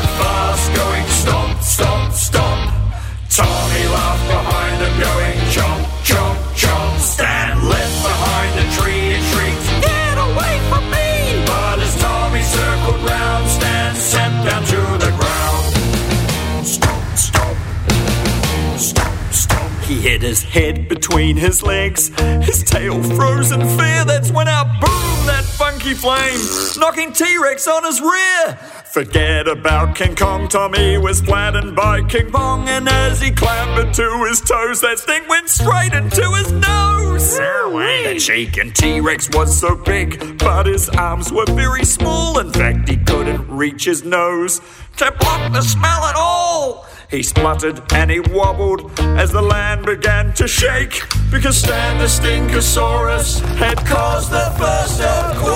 Hit 20.22 20.28
his 20.28 20.42
head 20.44 20.88
between 20.88 21.36
his 21.36 21.64
legs, 21.64 22.16
his 22.46 22.62
tail 22.62 23.02
froze 23.02 23.50
in 23.50 23.58
fear. 23.76 24.04
That's 24.04 24.30
when 24.30 24.46
out 24.46 24.68
boom, 24.80 25.26
that 25.26 25.42
funky 25.58 25.94
flame, 25.94 26.38
knocking 26.78 27.12
T 27.12 27.38
Rex 27.38 27.66
on 27.66 27.82
his 27.82 28.00
rear. 28.00 28.54
Forget 28.92 29.48
about 29.48 29.96
King 29.96 30.14
Kong, 30.14 30.46
Tommy 30.46 30.96
was 30.96 31.20
flattened 31.20 31.74
by 31.74 32.02
King 32.04 32.30
Kong, 32.30 32.68
and 32.68 32.88
as 32.88 33.20
he 33.20 33.32
clambered 33.32 33.92
to 33.94 34.24
his 34.28 34.40
toes, 34.40 34.80
that 34.82 35.00
thing 35.00 35.26
went 35.26 35.48
straight 35.48 35.92
into 35.92 36.22
his 36.34 36.52
nose. 36.52 37.36
That 37.36 38.20
shaken 38.20 38.70
T 38.70 39.00
Rex 39.00 39.28
was 39.30 39.58
so 39.58 39.74
big, 39.74 40.38
but 40.38 40.66
his 40.66 40.88
arms 40.90 41.32
were 41.32 41.46
very 41.46 41.84
small. 41.84 42.38
In 42.38 42.52
fact, 42.52 42.88
he 42.88 42.96
couldn't 42.96 43.48
reach 43.50 43.86
his 43.86 44.04
nose 44.04 44.60
to 44.98 45.10
block 45.18 45.52
the 45.52 45.62
smell 45.62 46.04
at 46.04 46.14
all. 46.14 46.86
He 47.12 47.22
spluttered 47.22 47.82
and 47.92 48.10
he 48.10 48.20
wobbled 48.20 48.90
as 49.20 49.30
the 49.30 49.42
land 49.42 49.84
began 49.84 50.32
to 50.32 50.48
shake 50.48 51.02
because 51.30 51.58
Stan 51.58 51.98
the 51.98 52.06
Stinkosaurus 52.06 53.40
had 53.56 53.76
caused 53.84 54.30
the 54.30 54.50
first 54.56 54.98
earthquake. 54.98 55.52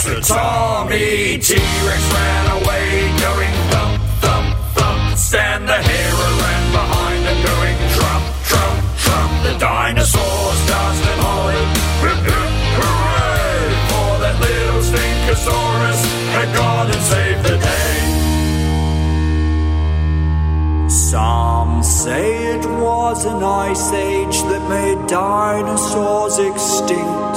So 0.00 0.34
Tommy 0.34 1.36
T-Rex 1.36 2.12
ran 2.14 2.62
away 2.62 3.12
going 3.20 3.54
thump, 3.70 4.02
thump, 4.22 4.56
thump. 4.74 5.18
Stan 5.18 5.66
the 5.66 5.76
hero 5.76 6.28
ran 6.40 6.72
behind 6.72 7.26
him 7.26 7.44
going 7.44 7.76
trump, 7.92 8.24
trump, 8.46 8.80
trump. 9.00 9.32
The 9.44 9.58
dinosaurs 9.58 10.21
Some 21.12 21.82
say 21.82 22.54
it 22.54 22.64
was 22.64 23.26
an 23.26 23.44
ice 23.44 23.92
age 23.92 24.40
that 24.48 24.66
made 24.70 25.06
dinosaurs 25.08 26.38
extinct. 26.38 27.36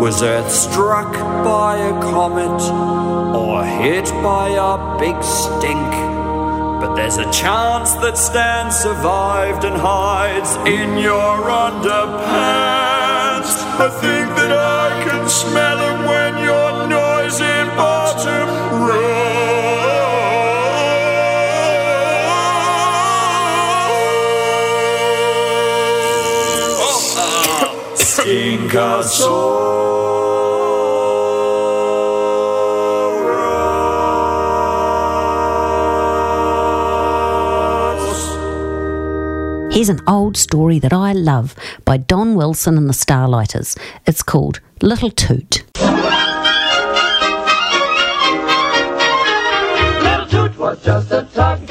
Was 0.00 0.22
Earth 0.22 0.50
struck 0.50 1.12
by 1.44 1.76
a 1.76 1.92
comet 2.00 2.62
or 3.36 3.66
hit 3.66 4.06
by 4.24 4.48
a 4.56 4.98
big 4.98 5.22
stink? 5.22 5.92
But 6.80 6.94
there's 6.94 7.18
a 7.18 7.30
chance 7.30 7.92
that 8.00 8.16
Stan 8.16 8.72
survived 8.72 9.64
and 9.66 9.76
hides 9.76 10.56
in 10.66 10.96
your 10.96 11.36
underpants. 11.66 11.92
I 13.78 13.90
think 14.00 14.28
that 14.40 14.52
I 14.52 15.04
can 15.04 15.28
smell 15.28 15.71
Here's 28.72 29.20
an 39.90 40.00
old 40.06 40.38
story 40.38 40.78
that 40.78 40.94
I 40.94 41.12
love 41.12 41.54
by 41.84 41.98
Don 41.98 42.34
Wilson 42.34 42.78
and 42.78 42.88
the 42.88 42.94
Starlighters. 42.94 43.78
It's 44.06 44.22
called 44.22 44.60
Little 44.80 45.10
Toot. 45.10 45.64
Little 50.00 50.26
Toot 50.30 50.56
was 50.56 50.82
just 50.82 51.12
a 51.12 51.28
tug, 51.34 51.66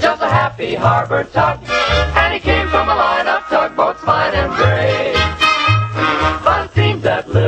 just 0.00 0.22
a 0.22 0.30
happy 0.30 0.74
harbor 0.74 1.24
tug, 1.24 1.60
and 1.68 2.32
he 2.32 2.40
came 2.40 2.66
from 2.68 2.88
a 2.88 2.94
line 2.94 3.26
of 3.26 3.42
tugboats 3.42 4.00
fine 4.00 4.32
and 4.32 4.54
gray. 4.54 5.15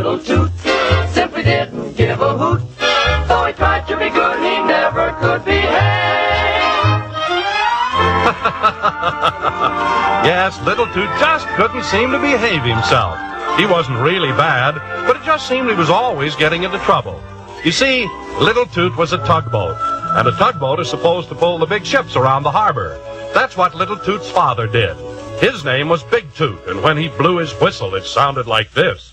Little 0.09 0.25
Toot 0.25 0.53
simply 1.13 1.43
didn't 1.43 1.93
give 1.93 2.23
a 2.23 2.39
hoot, 2.39 2.63
though 3.29 3.45
he 3.45 3.53
tried 3.53 3.87
to 3.89 3.97
be 3.99 4.09
good, 4.09 4.39
he 4.39 4.65
never 4.65 5.13
could 5.21 5.45
behave. 5.45 5.69
Yes, 10.25 10.59
Little 10.63 10.87
Toot 10.87 11.11
just 11.21 11.47
couldn't 11.49 11.85
seem 11.85 12.11
to 12.11 12.19
behave 12.19 12.63
himself. 12.63 13.19
He 13.59 13.67
wasn't 13.67 13.99
really 13.99 14.31
bad, 14.31 14.77
but 15.07 15.17
it 15.17 15.25
just 15.25 15.47
seemed 15.47 15.69
he 15.69 15.77
was 15.77 15.91
always 15.91 16.35
getting 16.37 16.63
into 16.63 16.79
trouble. 16.79 17.21
You 17.63 17.73
see, 17.73 18.07
Little 18.41 18.67
Toot 18.67 18.97
was 18.97 19.13
a 19.13 19.19
tugboat, 19.19 19.77
and 20.17 20.27
a 20.27 20.33
tugboat 20.33 20.81
is 20.81 20.89
supposed 20.89 21.29
to 21.29 21.35
pull 21.35 21.59
the 21.59 21.67
big 21.67 21.85
ships 21.85 22.17
around 22.17 22.45
the 22.45 22.51
harbor. 22.51 22.99
That's 23.35 23.59
what 23.59 23.75
Little 23.75 23.99
Toot's 23.99 24.31
father 24.31 24.67
did. 24.67 24.97
His 25.39 25.65
name 25.65 25.91
was 25.91 26.03
Big 26.05 26.33
Toot, 26.35 26.67
and 26.67 26.83
when 26.83 26.97
he 26.97 27.09
blew 27.09 27.37
his 27.37 27.53
whistle, 27.61 27.95
it 27.95 28.05
sounded 28.05 28.47
like 28.47 28.73
this. 28.73 29.13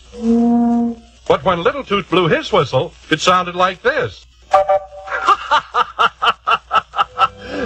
But 1.28 1.44
when 1.44 1.64
Little 1.64 1.84
Toot 1.84 2.10
blew 2.10 2.28
his 2.28 2.52
whistle, 2.52 2.94
it 3.10 3.20
sounded 3.22 3.56
like 3.56 3.82
this. 3.82 4.26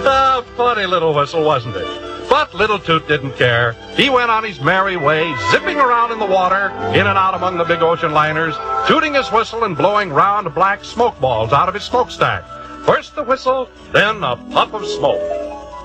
Ah, 0.02 0.42
funny 0.56 0.86
little 0.86 1.14
whistle, 1.14 1.44
wasn't 1.44 1.76
it? 1.76 2.28
But 2.28 2.54
Little 2.54 2.78
Toot 2.78 3.06
didn't 3.08 3.32
care. 3.32 3.72
He 3.96 4.08
went 4.08 4.30
on 4.30 4.44
his 4.44 4.60
merry 4.60 4.96
way, 4.96 5.34
zipping 5.50 5.78
around 5.78 6.12
in 6.12 6.18
the 6.18 6.26
water, 6.26 6.70
in 6.94 7.06
and 7.06 7.18
out 7.18 7.34
among 7.34 7.58
the 7.58 7.64
big 7.64 7.82
ocean 7.82 8.12
liners, 8.12 8.54
tooting 8.86 9.14
his 9.14 9.30
whistle 9.30 9.64
and 9.64 9.76
blowing 9.76 10.10
round 10.10 10.52
black 10.54 10.84
smoke 10.84 11.20
balls 11.20 11.52
out 11.52 11.68
of 11.68 11.74
his 11.74 11.84
smokestack. 11.84 12.44
First 12.84 13.14
the 13.14 13.22
whistle, 13.22 13.68
then 13.92 14.22
a 14.24 14.36
puff 14.36 14.72
of 14.72 14.86
smoke. 14.86 15.20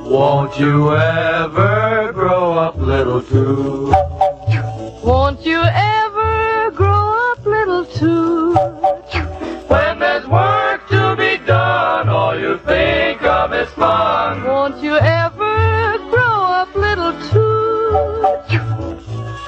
Won't 0.01 0.57
you 0.59 0.95
ever 0.95 2.11
grow 2.13 2.53
up, 2.53 2.77
Little 2.77 3.21
Toot? 3.21 3.89
Won't 5.03 5.45
you 5.45 5.61
ever 5.61 5.73
grow 5.73 5.93
up, 5.93 6.04
little 7.45 7.86
Toot? 7.86 8.55
When 9.69 9.99
there's 9.99 10.27
work 10.27 10.88
to 10.89 11.15
be 11.17 11.38
done, 11.45 12.10
all 12.10 12.39
you 12.39 12.58
think 12.60 13.21
of 13.23 13.53
is 13.53 13.69
fun. 13.71 14.43
Won't 14.43 14.84
you 14.84 14.95
ever 14.95 15.97
grow 16.10 16.43
up, 16.60 16.75
little 16.75 17.13
Toot? 17.29 17.45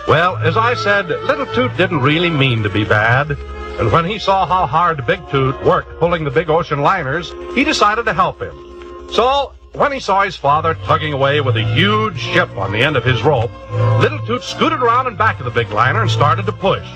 Well, 0.08 0.38
as 0.38 0.56
I 0.56 0.74
said, 0.76 1.10
Little 1.10 1.46
Toot 1.48 1.76
didn't 1.76 2.02
really 2.02 2.30
mean 2.30 2.64
to 2.64 2.70
be 2.70 2.86
bad. 2.86 3.32
And 3.80 3.92
when 3.92 4.06
he 4.06 4.18
saw 4.18 4.46
how 4.46 4.66
hard 4.66 5.06
Big 5.06 5.20
Toot 5.30 5.62
worked 5.64 6.00
pulling 6.00 6.24
the 6.24 6.32
big 6.32 6.50
ocean 6.50 6.82
liners, 6.82 7.34
he 7.54 7.64
decided 7.64 8.06
to 8.06 8.14
help 8.14 8.42
him. 8.42 8.56
So, 9.12 9.54
when 9.74 9.92
he 9.92 10.00
saw 10.00 10.24
his 10.24 10.36
father 10.36 10.76
tugging 10.86 11.14
away 11.14 11.42
with 11.42 11.58
a 11.58 11.64
huge 11.64 12.20
ship 12.20 12.50
on 12.58 12.72
the 12.72 12.82
end 12.82 12.96
of 12.96 13.04
his 13.04 13.22
rope, 13.22 13.52
Little 14.00 14.26
Toot 14.26 14.44
scooted 14.44 14.82
around 14.82 15.08
and 15.08 15.18
back 15.18 15.40
of 15.40 15.46
the 15.46 15.52
big 15.52 15.70
liner 15.72 16.02
and 16.02 16.10
started 16.10 16.46
to 16.46 16.52
push. 16.52 16.88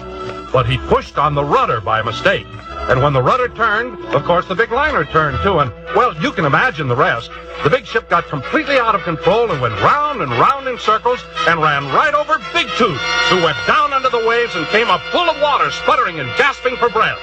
But 0.52 0.68
he 0.68 0.78
pushed 0.78 1.18
on 1.18 1.34
the 1.34 1.44
rudder 1.44 1.80
by 1.80 2.02
mistake. 2.02 2.46
And 2.90 3.02
when 3.02 3.14
the 3.14 3.22
rudder 3.22 3.48
turned, 3.48 4.04
of 4.14 4.24
course 4.24 4.48
the 4.48 4.56
big 4.56 4.72
liner 4.72 5.06
turned 5.06 5.38
too, 5.44 5.60
and, 5.60 5.72
well, 5.96 6.16
you 6.22 6.32
can 6.32 6.46
imagine 6.46 6.88
the 6.88 6.96
rest. 6.96 7.32
The 7.64 7.70
big 7.70 7.86
ship 7.86 8.10
got 8.10 8.26
completely 8.28 8.78
out 8.78 8.96
of 8.96 9.04
control 9.04 9.52
and 9.52 9.62
went 9.62 9.80
round 9.82 10.22
and 10.22 10.32
round 10.32 10.68
in 10.68 10.80
circles 10.80 11.24
and 11.48 11.62
ran 11.62 11.86
right 11.94 12.14
over 12.14 12.38
Big 12.54 12.68
Tooth, 12.78 13.00
who 13.30 13.44
went 13.44 13.58
down 13.68 13.94
under 13.94 14.10
the 14.10 14.26
waves 14.28 14.56
and 14.56 14.66
came 14.68 14.90
up 14.90 15.02
full 15.12 15.30
of 15.30 15.40
water, 15.42 15.70
sputtering 15.72 16.20
and 16.20 16.28
gasping 16.38 16.76
for 16.78 16.90
breath. 16.90 17.20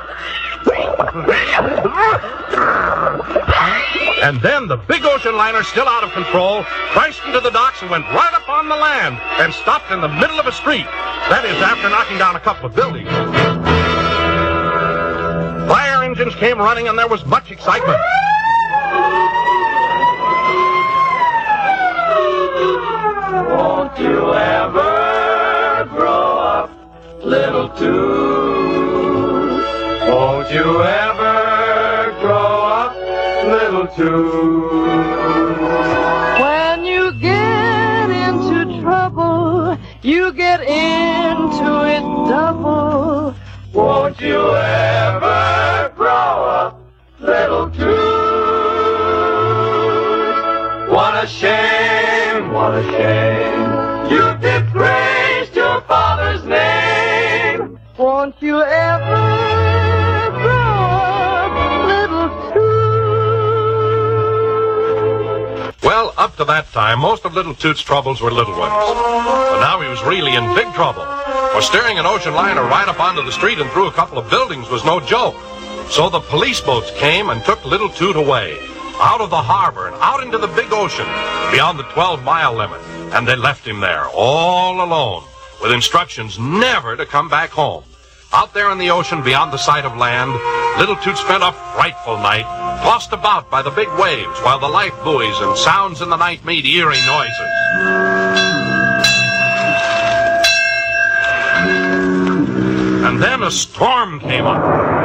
And 4.22 4.40
then 4.40 4.66
the 4.66 4.76
big 4.76 5.04
ocean 5.04 5.36
liner, 5.36 5.62
still 5.62 5.86
out 5.86 6.02
of 6.02 6.10
control, 6.12 6.64
crashed 6.64 7.24
into 7.26 7.38
the 7.40 7.50
docks 7.50 7.80
and 7.82 7.90
went 7.90 8.04
right 8.06 8.34
up 8.34 8.48
on 8.48 8.68
the 8.68 8.74
land 8.74 9.18
and 9.40 9.52
stopped 9.52 9.92
in 9.92 10.00
the 10.00 10.08
middle 10.08 10.40
of 10.40 10.46
a 10.46 10.52
street. 10.52 10.86
That 11.28 11.44
is, 11.44 11.56
after 11.62 11.88
knocking 11.88 12.18
down 12.18 12.34
a 12.34 12.40
couple 12.40 12.66
of 12.66 12.74
buildings. 12.74 13.08
Fire 15.68 16.02
engines 16.02 16.34
came 16.34 16.58
running 16.58 16.88
and 16.88 16.98
there 16.98 17.08
was 17.08 17.24
much 17.26 17.50
excitement. 17.50 18.00
Won't 23.48 23.98
you 23.98 24.34
ever 24.34 25.88
grow 25.90 26.38
up, 26.38 26.70
Little 27.22 27.68
Toot? 27.70 28.55
Won't 30.06 30.50
you 30.52 30.82
ever 30.82 32.14
grow 32.20 32.62
up, 32.62 32.94
Little 33.44 33.88
Toot? 33.88 34.86
When 36.40 36.84
you 36.84 37.12
get 37.20 38.10
into 38.10 38.80
trouble, 38.82 39.76
you 40.02 40.32
get 40.32 40.60
into 40.60 41.84
it 41.88 42.02
double. 42.28 43.34
Won't 43.72 44.20
you 44.20 44.54
ever 44.54 45.92
grow 45.96 46.06
up, 46.06 46.80
Little 47.18 47.68
Toot? 47.70 47.86
What 50.88 51.24
a 51.24 51.26
shame, 51.26 52.52
what 52.52 52.74
a 52.74 52.82
shame. 52.92 54.10
You 54.12 54.36
disgraced 54.38 55.56
your 55.56 55.80
father's 55.82 56.44
name. 56.44 57.80
Won't 57.98 58.40
you 58.40 58.62
ever 58.62 59.85
Well, 66.06 66.14
up 66.18 66.36
to 66.36 66.44
that 66.44 66.70
time, 66.70 67.00
most 67.00 67.24
of 67.24 67.34
Little 67.34 67.52
Toot's 67.52 67.80
troubles 67.80 68.20
were 68.20 68.30
little 68.30 68.56
ones. 68.56 68.70
But 68.70 69.58
now 69.58 69.80
he 69.80 69.88
was 69.88 70.00
really 70.04 70.36
in 70.36 70.54
big 70.54 70.72
trouble. 70.72 71.04
For 71.50 71.60
steering 71.60 71.98
an 71.98 72.06
ocean 72.06 72.32
liner 72.32 72.62
right 72.62 72.86
up 72.86 73.00
onto 73.00 73.24
the 73.24 73.32
street 73.32 73.58
and 73.58 73.68
through 73.70 73.88
a 73.88 73.92
couple 73.92 74.16
of 74.16 74.30
buildings 74.30 74.70
was 74.70 74.84
no 74.84 75.00
joke. 75.00 75.34
So 75.90 76.08
the 76.08 76.20
police 76.20 76.60
boats 76.60 76.92
came 76.92 77.30
and 77.30 77.44
took 77.44 77.64
Little 77.64 77.88
Toot 77.88 78.14
away, 78.14 78.56
out 79.00 79.20
of 79.20 79.30
the 79.30 79.42
harbor 79.42 79.88
and 79.88 79.96
out 79.96 80.22
into 80.22 80.38
the 80.38 80.46
big 80.46 80.72
ocean, 80.72 81.06
beyond 81.50 81.76
the 81.76 81.90
12 81.90 82.22
mile 82.22 82.54
limit. 82.54 82.80
And 83.12 83.26
they 83.26 83.34
left 83.34 83.66
him 83.66 83.80
there, 83.80 84.06
all 84.14 84.80
alone, 84.80 85.24
with 85.60 85.72
instructions 85.72 86.38
never 86.38 86.94
to 86.94 87.04
come 87.04 87.28
back 87.28 87.50
home. 87.50 87.82
Out 88.32 88.52
there 88.52 88.70
in 88.70 88.78
the 88.78 88.90
ocean 88.90 89.22
beyond 89.22 89.52
the 89.52 89.58
sight 89.58 89.84
of 89.84 89.96
land, 89.96 90.32
Little 90.78 90.96
Toot 90.96 91.16
spent 91.16 91.42
a 91.42 91.52
frightful 91.74 92.18
night, 92.18 92.44
tossed 92.82 93.12
about 93.12 93.50
by 93.50 93.62
the 93.62 93.70
big 93.70 93.88
waves 93.98 94.38
while 94.40 94.58
the 94.58 94.68
life 94.68 94.94
buoys 95.04 95.38
and 95.40 95.56
sounds 95.56 96.02
in 96.02 96.10
the 96.10 96.16
night 96.16 96.44
made 96.44 96.66
eerie 96.66 97.00
noises. 97.06 97.36
And 103.06 103.22
then 103.22 103.42
a 103.42 103.50
storm 103.50 104.20
came 104.20 104.44
up. 104.44 104.95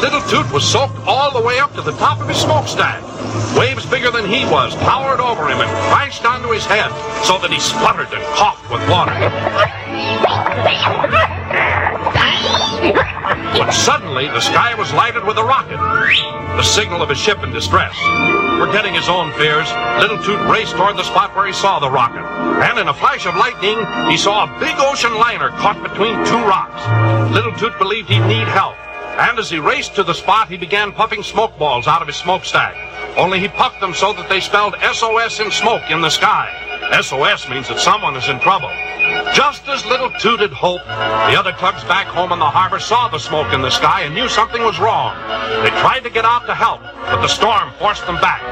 Little 0.00 0.22
Toot 0.22 0.50
was 0.50 0.64
soaked 0.64 0.98
all 1.06 1.30
the 1.30 1.46
way 1.46 1.58
up 1.58 1.74
to 1.74 1.82
the 1.82 1.92
top 1.92 2.20
of 2.20 2.28
his 2.28 2.38
smokestack. 2.38 3.02
Waves 3.54 3.84
bigger 3.84 4.10
than 4.10 4.26
he 4.26 4.46
was 4.46 4.74
towered 4.76 5.20
over 5.20 5.46
him 5.46 5.60
and 5.60 5.68
crashed 5.92 6.24
onto 6.24 6.48
his 6.48 6.64
head 6.64 6.88
so 7.24 7.36
that 7.38 7.52
he 7.52 7.60
spluttered 7.60 8.08
and 8.08 8.24
coughed 8.32 8.64
with 8.72 8.80
water. 8.88 9.12
But 13.52 13.72
suddenly, 13.72 14.26
the 14.28 14.40
sky 14.40 14.74
was 14.74 14.90
lighted 14.94 15.24
with 15.24 15.36
a 15.36 15.44
rocket, 15.44 15.76
the 16.56 16.62
signal 16.62 17.02
of 17.02 17.10
a 17.10 17.14
ship 17.14 17.42
in 17.44 17.52
distress. 17.52 17.94
Forgetting 18.58 18.94
his 18.94 19.08
own 19.08 19.32
fears, 19.34 19.68
Little 20.00 20.22
Toot 20.24 20.40
raced 20.48 20.76
toward 20.76 20.96
the 20.96 21.04
spot 21.04 21.36
where 21.36 21.46
he 21.46 21.52
saw 21.52 21.78
the 21.78 21.90
rocket. 21.90 22.24
And 22.64 22.78
in 22.78 22.88
a 22.88 22.94
flash 22.94 23.26
of 23.26 23.36
lightning, 23.36 23.76
he 24.10 24.16
saw 24.16 24.44
a 24.44 24.60
big 24.60 24.76
ocean 24.78 25.14
liner 25.14 25.50
caught 25.60 25.82
between 25.82 26.16
two 26.24 26.40
rocks. 26.48 26.80
Little 27.34 27.52
Toot 27.52 27.76
believed 27.78 28.08
he'd 28.08 28.24
need 28.24 28.48
help. 28.48 28.76
And 29.20 29.38
as 29.38 29.50
he 29.50 29.58
raced 29.58 29.94
to 29.96 30.02
the 30.02 30.14
spot, 30.14 30.48
he 30.48 30.56
began 30.56 30.92
puffing 30.92 31.22
smoke 31.22 31.58
balls 31.58 31.86
out 31.86 32.00
of 32.00 32.08
his 32.08 32.16
smokestack. 32.16 32.74
Only 33.18 33.38
he 33.38 33.48
puffed 33.48 33.78
them 33.78 33.92
so 33.92 34.14
that 34.14 34.30
they 34.30 34.40
spelled 34.40 34.74
SOS 34.80 35.40
in 35.40 35.50
smoke 35.50 35.90
in 35.90 36.00
the 36.00 36.08
sky. 36.08 36.69
SOS 36.88 37.48
means 37.48 37.68
that 37.68 37.78
someone 37.78 38.16
is 38.16 38.28
in 38.28 38.40
trouble. 38.40 38.72
Just 39.34 39.68
as 39.68 39.84
Little 39.86 40.10
Toot 40.18 40.40
had 40.40 40.52
hoped, 40.52 40.86
the 40.86 41.36
other 41.38 41.52
tugs 41.52 41.84
back 41.84 42.06
home 42.06 42.32
in 42.32 42.38
the 42.38 42.48
harbor 42.48 42.80
saw 42.80 43.08
the 43.08 43.18
smoke 43.18 43.52
in 43.52 43.62
the 43.62 43.70
sky 43.70 44.02
and 44.02 44.14
knew 44.14 44.28
something 44.28 44.62
was 44.62 44.78
wrong. 44.78 45.14
They 45.62 45.70
tried 45.80 46.02
to 46.04 46.10
get 46.10 46.24
out 46.24 46.46
to 46.46 46.54
help, 46.54 46.82
but 46.82 47.20
the 47.22 47.28
storm 47.28 47.70
forced 47.78 48.06
them 48.06 48.16
back. 48.20 48.42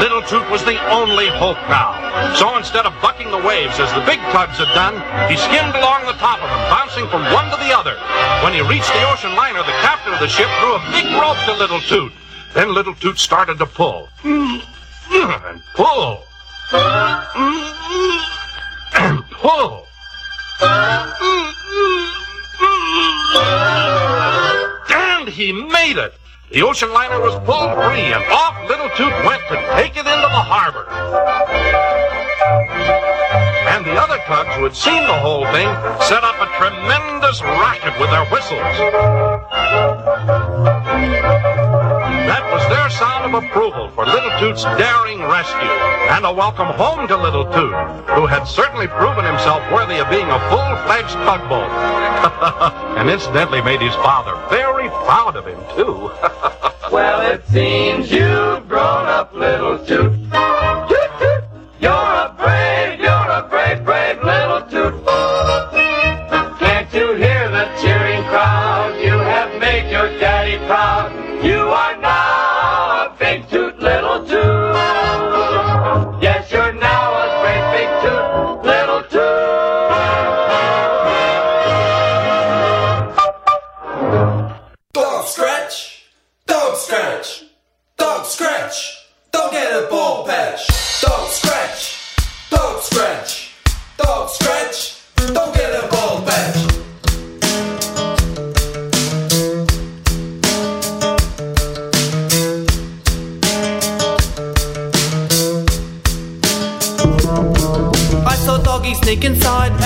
Little 0.00 0.22
Toot 0.22 0.48
was 0.50 0.64
the 0.64 0.78
only 0.90 1.28
hope 1.28 1.58
now. 1.68 2.34
So 2.34 2.56
instead 2.56 2.86
of 2.86 2.92
bucking 3.00 3.30
the 3.30 3.40
waves 3.40 3.78
as 3.78 3.92
the 3.94 4.04
big 4.04 4.20
tugs 4.34 4.58
had 4.58 4.72
done, 4.74 4.98
he 5.30 5.36
skimmed 5.36 5.74
along 5.74 6.06
the 6.06 6.18
top 6.18 6.42
of 6.42 6.48
them, 6.50 6.62
bouncing 6.68 7.06
from 7.08 7.22
one 7.32 7.50
to 7.50 7.58
the 7.62 7.72
other. 7.72 7.96
When 8.44 8.52
he 8.52 8.60
reached 8.66 8.92
the 8.92 9.06
ocean 9.08 9.34
liner, 9.34 9.62
the 9.62 9.78
captain 9.80 10.12
of 10.12 10.20
the 10.20 10.28
ship 10.28 10.48
threw 10.60 10.74
a 10.74 10.82
big 10.92 11.06
rope 11.16 11.38
to 11.46 11.54
Little 11.54 11.80
Toot. 11.80 12.12
Then 12.54 12.74
Little 12.74 12.94
Toot 12.94 13.18
started 13.18 13.58
to 13.58 13.66
pull. 13.66 14.08
And 15.08 15.62
pull. 15.74 16.24
And 18.98 19.22
pull. 19.30 19.86
And 24.90 25.28
he 25.28 25.52
made 25.52 25.96
it. 25.96 26.14
The 26.50 26.62
ocean 26.62 26.92
liner 26.92 27.20
was 27.20 27.34
pulled 27.44 27.72
free, 27.74 28.00
and 28.00 28.24
off 28.32 28.68
Little 28.68 28.88
Toot 28.96 29.12
went 29.24 29.42
to 29.48 29.56
take 29.76 29.96
it 29.96 30.06
into 30.06 30.06
the 30.06 30.42
harbor. 30.42 30.86
And 33.68 33.84
the 33.84 33.94
other 34.00 34.18
tugs 34.26 34.54
who 34.56 34.64
had 34.64 34.74
seen 34.74 35.02
the 35.02 35.20
whole 35.20 35.44
thing 35.52 35.68
set 36.02 36.24
up 36.24 36.34
a 36.40 36.46
tremendous 36.58 37.42
racket 37.42 37.96
with 38.00 38.10
their 38.10 38.24
whistles. 38.26 38.76
That 42.24 42.42
was 42.52 42.64
their 42.68 42.88
sound 42.88 43.28
of 43.28 43.44
approval 43.44 43.90
for 43.90 44.06
Little 44.06 44.32
Toot's 44.40 44.64
daring 44.80 45.20
rescue, 45.20 45.76
and 46.10 46.24
a 46.24 46.32
welcome 46.32 46.68
home 46.68 47.06
to 47.08 47.16
Little 47.16 47.44
Toot, 47.44 47.76
who 48.16 48.24
had 48.26 48.44
certainly 48.44 48.86
proven 48.86 49.24
himself 49.24 49.60
worthy 49.70 49.98
of 49.98 50.08
being 50.08 50.28
a 50.28 50.40
full-fledged 50.48 51.16
tugboat. 51.28 51.68
and 52.98 53.10
incidentally 53.10 53.60
made 53.60 53.80
his 53.80 53.94
father 53.96 54.34
very 54.48 54.88
proud 54.88 55.36
of 55.36 55.46
him, 55.46 55.60
too. 55.76 56.10
Well, 56.92 57.20
it 57.32 57.44
seems 57.48 58.12
you've 58.12 58.68
grown 58.68 59.06
up, 59.06 59.34
little 59.34 59.76
toot. 59.78 60.12
Toot 60.12 61.10
toot. 61.18 61.44
You're 61.80 61.90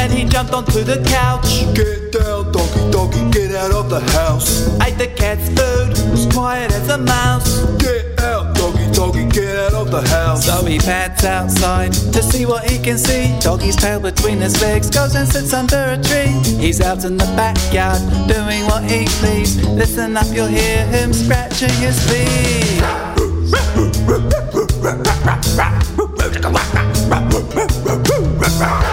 and 0.00 0.12
he 0.12 0.24
jumped 0.24 0.52
onto 0.54 0.82
the 0.82 1.02
couch. 1.04 1.64
Get 1.74 2.12
down, 2.12 2.50
doggy, 2.52 2.90
doggy, 2.90 3.30
get 3.30 3.54
out 3.54 3.72
of 3.72 3.90
the 3.90 4.00
house. 4.16 4.66
Ate 4.80 4.96
the 4.96 5.08
cat's 5.08 5.48
food, 5.48 5.90
was 6.10 6.26
quiet 6.32 6.72
as 6.72 6.88
a 6.88 6.96
mouse. 6.98 7.60
Get 7.76 8.18
out, 8.20 8.56
doggy, 8.56 8.90
doggy, 8.92 9.26
get 9.28 9.56
out 9.58 9.74
of 9.74 9.90
the 9.90 10.00
house. 10.08 10.46
So 10.46 10.64
he 10.64 10.78
pads 10.78 11.24
outside 11.24 11.92
to 11.92 12.22
see 12.22 12.46
what 12.46 12.68
he 12.68 12.78
can 12.78 12.96
see. 12.96 13.38
Doggy's 13.40 13.76
tail 13.76 14.00
between 14.00 14.38
his 14.38 14.60
legs 14.62 14.88
goes 14.88 15.14
and 15.14 15.28
sits 15.28 15.52
under 15.52 15.76
a 15.76 15.98
tree. 16.02 16.32
He's 16.56 16.80
out 16.80 17.04
in 17.04 17.18
the 17.18 17.30
backyard 17.36 18.00
doing 18.26 18.64
what 18.66 18.82
he 18.84 19.04
please. 19.20 19.62
Listen 19.68 20.16
up, 20.16 20.26
you'll 20.32 20.46
hear 20.46 20.86
him 20.86 21.12
scratching 21.12 21.74
his 21.84 21.98
feet. 22.08 22.80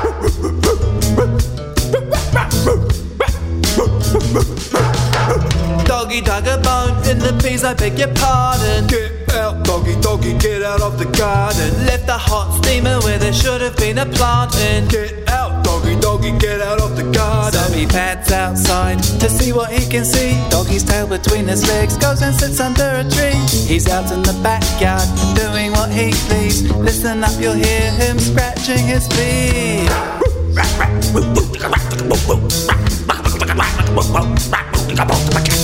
Doggy 6.08 6.22
dug 6.22 6.48
a 6.48 6.58
bone 6.64 6.96
in 7.10 7.20
the 7.20 7.38
peas, 7.44 7.66
I 7.66 7.74
beg 7.74 8.00
your 8.00 8.08
pardon. 8.16 8.88
Get 8.88 9.30
out, 9.36 9.66
doggy, 9.66 10.00
doggy, 10.00 10.38
get 10.38 10.64
out 10.64 10.80
of 10.80 10.98
the 10.98 11.04
garden. 11.04 11.86
Left 11.86 12.08
a 12.08 12.14
hot 12.14 12.64
steamer 12.64 12.98
where 13.02 13.20
there 13.20 13.34
should 13.34 13.60
have 13.60 13.76
been 13.76 13.98
a 13.98 14.06
planting. 14.06 14.88
Get 14.88 15.28
out, 15.28 15.66
doggy, 15.66 16.00
doggy, 16.00 16.32
get 16.40 16.62
out 16.62 16.80
of 16.80 16.96
the 16.96 17.04
garden. 17.12 17.60
So 17.60 17.74
he 17.74 17.86
pads 17.86 18.32
outside 18.32 19.04
to 19.20 19.28
see 19.28 19.52
what 19.52 19.70
he 19.70 19.86
can 19.92 20.06
see. 20.06 20.32
Doggy's 20.50 20.86
tail 20.86 21.08
between 21.08 21.46
his 21.46 21.68
legs 21.68 21.98
goes 21.98 22.22
and 22.22 22.34
sits 22.34 22.62
under 22.62 22.88
a 22.88 23.04
tree. 23.04 23.36
He's 23.68 23.90
out 23.90 24.10
in 24.10 24.24
the 24.24 24.40
backyard 24.42 25.04
doing 25.36 25.74
what 25.74 25.92
he 25.92 26.14
please. 26.32 26.72
Listen 26.72 27.22
up, 27.22 27.36
you'll 27.38 27.52
hear 27.52 27.92
him 28.00 28.18
scratching 28.18 28.80
his 28.80 29.10
feet. 29.10 29.92
Doggy 30.56 30.72
chewed 31.04 31.16
a 31.16 31.68
little, 31.68 32.00
then 32.00 32.80
he 32.80 32.96
chewed 32.96 33.44
a 33.44 33.44
little 33.44 33.60
more. 33.68 34.38
Stop 34.38 34.64
that, 34.64 34.72
doggy 34.72 34.96
dog, 34.96 35.12
who 35.12 35.32
let 35.36 35.48
you 35.50 35.57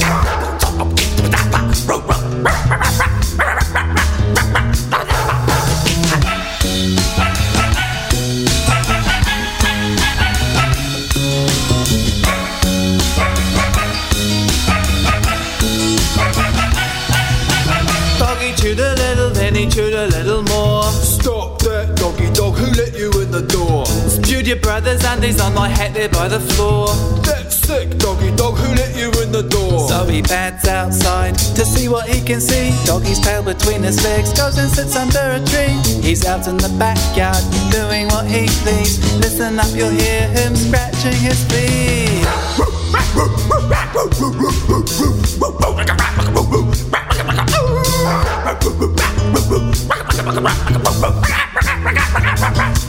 in 23.23 23.31
the 23.31 23.41
door? 23.41 23.85
Spewed 23.85 24.47
your 24.47 24.57
brother's 24.57 25.03
undies 25.05 25.39
on 25.39 25.53
my 25.53 25.69
hat 25.69 25.93
there 25.93 26.09
by 26.09 26.27
the 26.27 26.39
floor. 26.39 26.87
That's 27.23 27.55
sick, 27.55 27.97
doggy 27.97 28.35
dog, 28.35 28.57
who 28.57 28.75
let 28.75 28.95
you 28.95 29.07
in 29.07 29.12
the 29.43 29.49
door? 29.49 29.87
So 29.87 30.05
he 30.05 30.21
pads 30.21 30.67
outside 30.67 31.37
to 31.37 31.65
see 31.65 31.87
what 31.87 32.07
he 32.07 32.21
can 32.21 32.41
see. 32.41 32.71
Doggy's 32.85 33.19
tail 33.19 33.43
between 33.43 33.83
his 33.83 34.03
legs 34.03 34.33
goes 34.33 34.57
and 34.57 34.69
sits 34.71 34.95
under 34.95 35.19
a 35.19 35.39
tree. 35.45 35.73
He's 36.01 36.25
out 36.25 36.47
in 36.47 36.57
the 36.57 36.73
backyard 36.79 37.43
doing 37.71 38.07
what 38.07 38.25
he 38.25 38.47
please. 38.63 38.99
Listen 39.17 39.59
up, 39.59 39.67
you'll 39.73 39.89
hear 39.89 40.27
him 40.29 40.55
scratching 40.55 41.13
his 41.13 41.43
feet. 41.51 42.23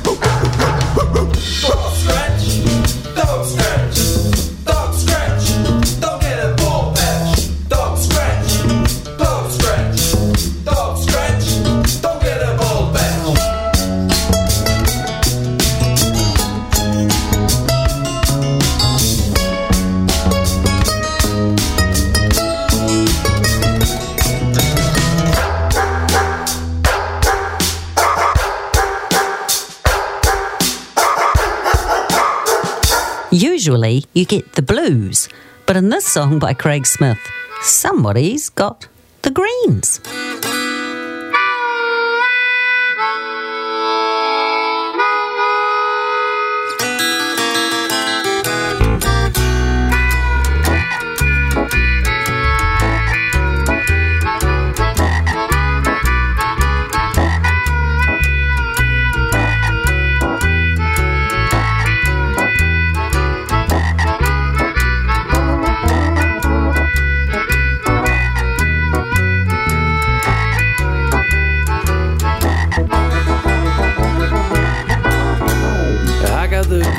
usually 33.45 34.05
you 34.15 34.25
get 34.25 34.55
the 34.55 34.63
blues, 34.63 35.29
but 35.67 35.77
in 35.77 35.91
this 35.91 36.07
song 36.07 36.39
by 36.39 36.55
Craig 36.55 36.87
Smith, 36.87 37.19
somebody's 37.61 38.49
got 38.49 38.89
the 39.21 39.31
greens. 39.31 40.01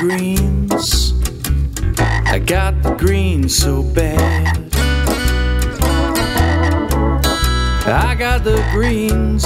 Greens. 0.08 1.12
I 1.98 2.38
got 2.38 2.80
the 2.84 2.94
greens 2.94 3.56
so 3.56 3.82
bad. 3.82 4.56
I 7.86 8.14
got 8.16 8.44
the 8.44 8.64
greens. 8.70 9.44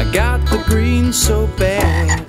I 0.00 0.10
got 0.14 0.40
the 0.46 0.62
greens 0.66 1.20
so 1.20 1.46
bad. 1.58 2.24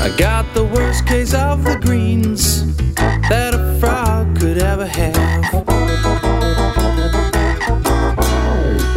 I 0.00 0.14
got 0.16 0.44
the 0.54 0.64
worst 0.64 1.04
case 1.06 1.34
of 1.34 1.64
the 1.64 1.78
greens 1.80 2.76
that 2.94 3.54
a 3.54 3.80
frog 3.80 4.38
could 4.38 4.58
ever 4.58 4.86
have. 4.86 5.52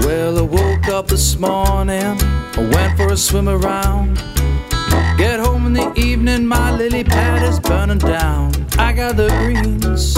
Well, 0.06 0.38
I 0.38 0.42
woke 0.42 0.88
up 0.88 1.08
this 1.08 1.40
morning, 1.40 2.18
I 2.60 2.70
went 2.76 2.96
for 2.96 3.12
a 3.12 3.18
swim 3.18 3.50
around. 3.50 4.22
Get 5.22 5.40
home 5.40 5.68
in 5.68 5.74
the 5.74 5.94
evening, 6.00 6.48
my 6.48 6.76
lily 6.76 7.04
pad 7.04 7.44
is 7.44 7.60
burning 7.60 8.00
down. 8.00 8.52
I 8.80 8.92
got 8.92 9.18
the 9.18 9.28
greens, 9.38 10.18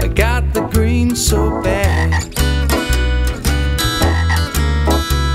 I 0.00 0.06
got 0.06 0.54
the 0.54 0.60
greens 0.60 1.26
so 1.26 1.60
bad. 1.60 2.12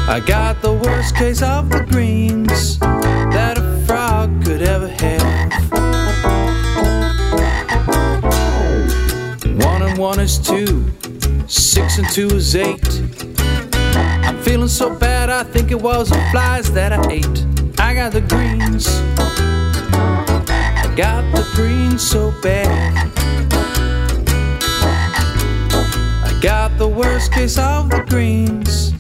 I 0.08 0.22
got 0.26 0.62
the 0.62 0.72
worst 0.72 1.18
case 1.18 1.42
of 1.42 1.70
the 1.70 1.84
greens 1.84 2.80
that 2.80 3.58
a 3.58 3.86
frog 3.86 4.42
could 4.46 4.62
ever 4.62 4.88
have. 4.88 5.52
One 9.66 9.82
and 9.82 9.98
one 9.98 10.22
is 10.22 10.40
two, 10.40 10.90
six 11.46 11.98
and 11.98 12.08
two 12.12 12.28
is 12.28 12.56
eight. 12.56 12.88
I'm 14.24 14.42
feeling 14.44 14.70
so 14.70 14.96
bad, 14.96 15.30
I 15.30 15.44
think 15.44 15.72
it 15.72 15.82
was 15.82 16.08
the 16.10 16.26
flies 16.32 16.72
that 16.72 16.94
I 16.94 17.12
ate. 17.12 17.57
I 17.88 17.94
got 17.94 18.12
the 18.12 18.20
greens, 18.20 18.86
I 20.46 20.94
got 20.98 21.24
the 21.34 21.48
greens 21.56 22.06
so 22.06 22.34
bad. 22.42 22.94
I 26.26 26.38
got 26.42 26.78
the 26.78 26.90
worst 26.90 27.32
case 27.32 27.58
of 27.58 27.90
the 27.90 28.04
greens 28.10 28.92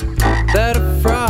that 0.54 0.78
a 0.78 1.02
frog 1.02 1.27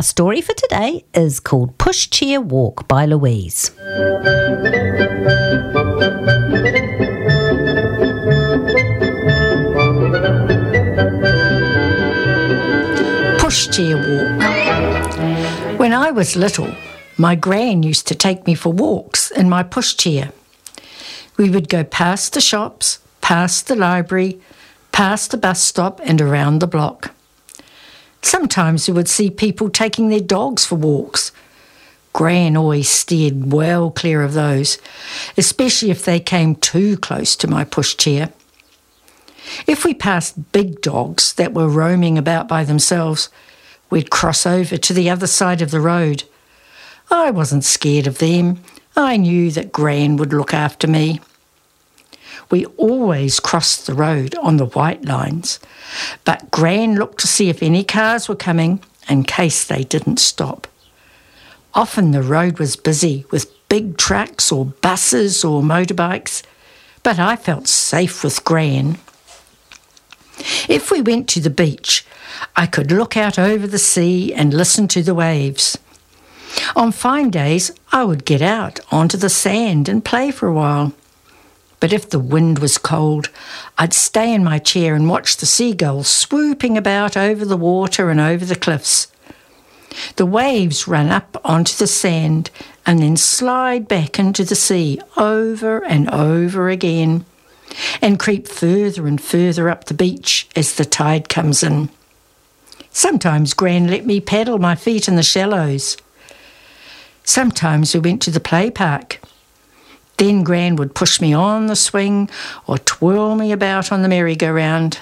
Our 0.00 0.04
story 0.04 0.40
for 0.40 0.54
today 0.54 1.04
is 1.12 1.40
called 1.40 1.76
Pushchair 1.76 2.42
Walk 2.42 2.88
by 2.88 3.04
Louise. 3.04 3.70
Pushchair 13.36 14.00
walk. 14.08 15.78
When 15.78 15.92
I 15.92 16.10
was 16.10 16.34
little, 16.34 16.74
my 17.18 17.34
gran 17.34 17.82
used 17.82 18.06
to 18.08 18.14
take 18.14 18.46
me 18.46 18.54
for 18.54 18.72
walks 18.72 19.30
in 19.30 19.50
my 19.50 19.62
pushchair. 19.62 20.32
We 21.36 21.50
would 21.50 21.68
go 21.68 21.84
past 21.84 22.32
the 22.32 22.40
shops, 22.40 23.00
past 23.20 23.68
the 23.68 23.76
library, 23.76 24.40
past 24.92 25.30
the 25.30 25.36
bus 25.36 25.62
stop, 25.62 26.00
and 26.02 26.22
around 26.22 26.60
the 26.60 26.66
block. 26.66 27.14
Sometimes 28.22 28.86
we 28.86 28.94
would 28.94 29.08
see 29.08 29.30
people 29.30 29.70
taking 29.70 30.08
their 30.08 30.20
dogs 30.20 30.64
for 30.64 30.76
walks. 30.76 31.32
Gran 32.12 32.56
always 32.56 32.88
steered 32.88 33.52
well 33.52 33.90
clear 33.90 34.22
of 34.22 34.34
those, 34.34 34.78
especially 35.36 35.90
if 35.90 36.04
they 36.04 36.20
came 36.20 36.56
too 36.56 36.96
close 36.98 37.36
to 37.36 37.48
my 37.48 37.64
pushchair. 37.64 38.32
If 39.66 39.84
we 39.84 39.94
passed 39.94 40.52
big 40.52 40.80
dogs 40.80 41.32
that 41.34 41.54
were 41.54 41.68
roaming 41.68 42.18
about 42.18 42.48
by 42.48 42.64
themselves, 42.64 43.28
we'd 43.88 44.10
cross 44.10 44.46
over 44.46 44.76
to 44.76 44.92
the 44.92 45.08
other 45.08 45.26
side 45.26 45.62
of 45.62 45.70
the 45.70 45.80
road. 45.80 46.24
I 47.10 47.30
wasn't 47.30 47.64
scared 47.64 48.06
of 48.06 48.18
them. 48.18 48.60
I 48.96 49.16
knew 49.16 49.50
that 49.52 49.72
Gran 49.72 50.16
would 50.16 50.32
look 50.32 50.52
after 50.52 50.86
me. 50.86 51.20
We 52.50 52.66
always 52.76 53.38
crossed 53.38 53.86
the 53.86 53.94
road 53.94 54.34
on 54.36 54.56
the 54.56 54.66
white 54.66 55.04
lines, 55.04 55.60
but 56.24 56.50
Gran 56.50 56.96
looked 56.96 57.20
to 57.20 57.28
see 57.28 57.48
if 57.48 57.62
any 57.62 57.84
cars 57.84 58.28
were 58.28 58.36
coming 58.36 58.80
in 59.08 59.22
case 59.24 59.64
they 59.64 59.84
didn't 59.84 60.18
stop. 60.18 60.66
Often 61.74 62.10
the 62.10 62.22
road 62.22 62.58
was 62.58 62.74
busy 62.74 63.24
with 63.30 63.52
big 63.68 63.96
trucks 63.96 64.50
or 64.50 64.66
buses 64.66 65.44
or 65.44 65.62
motorbikes, 65.62 66.42
but 67.04 67.18
I 67.18 67.36
felt 67.36 67.68
safe 67.68 68.24
with 68.24 68.44
Gran. 68.44 68.98
If 70.68 70.90
we 70.90 71.00
went 71.00 71.28
to 71.30 71.40
the 71.40 71.50
beach, 71.50 72.04
I 72.56 72.66
could 72.66 72.90
look 72.90 73.16
out 73.16 73.38
over 73.38 73.66
the 73.66 73.78
sea 73.78 74.34
and 74.34 74.52
listen 74.52 74.88
to 74.88 75.02
the 75.02 75.14
waves. 75.14 75.78
On 76.74 76.90
fine 76.90 77.30
days, 77.30 77.70
I 77.92 78.04
would 78.04 78.24
get 78.24 78.42
out 78.42 78.80
onto 78.90 79.16
the 79.16 79.28
sand 79.28 79.88
and 79.88 80.04
play 80.04 80.30
for 80.30 80.48
a 80.48 80.52
while. 80.52 80.92
But 81.80 81.92
if 81.92 82.10
the 82.10 82.18
wind 82.18 82.58
was 82.58 82.78
cold, 82.78 83.30
I'd 83.78 83.94
stay 83.94 84.32
in 84.32 84.44
my 84.44 84.58
chair 84.58 84.94
and 84.94 85.08
watch 85.08 85.38
the 85.38 85.46
seagulls 85.46 86.08
swooping 86.08 86.76
about 86.76 87.16
over 87.16 87.44
the 87.44 87.56
water 87.56 88.10
and 88.10 88.20
over 88.20 88.44
the 88.44 88.54
cliffs. 88.54 89.08
The 90.16 90.26
waves 90.26 90.86
run 90.86 91.08
up 91.08 91.40
onto 91.44 91.74
the 91.76 91.86
sand 91.86 92.50
and 92.86 93.00
then 93.00 93.16
slide 93.16 93.88
back 93.88 94.18
into 94.18 94.44
the 94.44 94.54
sea 94.54 95.00
over 95.16 95.84
and 95.84 96.08
over 96.10 96.68
again 96.68 97.24
and 98.02 98.18
creep 98.18 98.46
further 98.46 99.06
and 99.06 99.20
further 99.20 99.68
up 99.68 99.84
the 99.84 99.94
beach 99.94 100.48
as 100.54 100.74
the 100.74 100.84
tide 100.84 101.28
comes 101.28 101.62
in. 101.62 101.88
Sometimes 102.92 103.54
Gran 103.54 103.88
let 103.88 104.04
me 104.04 104.20
paddle 104.20 104.58
my 104.58 104.74
feet 104.74 105.08
in 105.08 105.16
the 105.16 105.22
shallows. 105.22 105.96
Sometimes 107.24 107.94
we 107.94 108.00
went 108.00 108.22
to 108.22 108.30
the 108.30 108.40
play 108.40 108.70
park. 108.70 109.20
Then 110.20 110.42
Gran 110.42 110.76
would 110.76 110.94
push 110.94 111.18
me 111.18 111.32
on 111.32 111.68
the 111.68 111.74
swing 111.74 112.28
or 112.66 112.76
twirl 112.76 113.36
me 113.36 113.52
about 113.52 113.90
on 113.90 114.02
the 114.02 114.08
merry-go-round. 114.08 114.98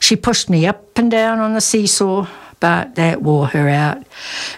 She 0.00 0.16
pushed 0.16 0.50
me 0.50 0.66
up 0.66 0.98
and 0.98 1.08
down 1.08 1.38
on 1.38 1.54
the 1.54 1.60
seesaw, 1.60 2.26
but 2.58 2.96
that 2.96 3.22
wore 3.22 3.46
her 3.46 3.68
out. 3.68 4.02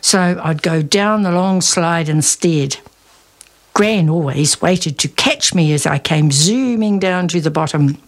So 0.00 0.40
I'd 0.42 0.62
go 0.62 0.80
down 0.80 1.22
the 1.22 1.30
long 1.30 1.60
slide 1.60 2.08
instead. 2.08 2.78
Gran 3.74 4.08
always 4.08 4.62
waited 4.62 4.98
to 5.00 5.08
catch 5.08 5.52
me 5.52 5.74
as 5.74 5.84
I 5.84 5.98
came 5.98 6.32
zooming 6.32 6.98
down 6.98 7.28
to 7.28 7.42
the 7.42 7.50
bottom. 7.50 7.98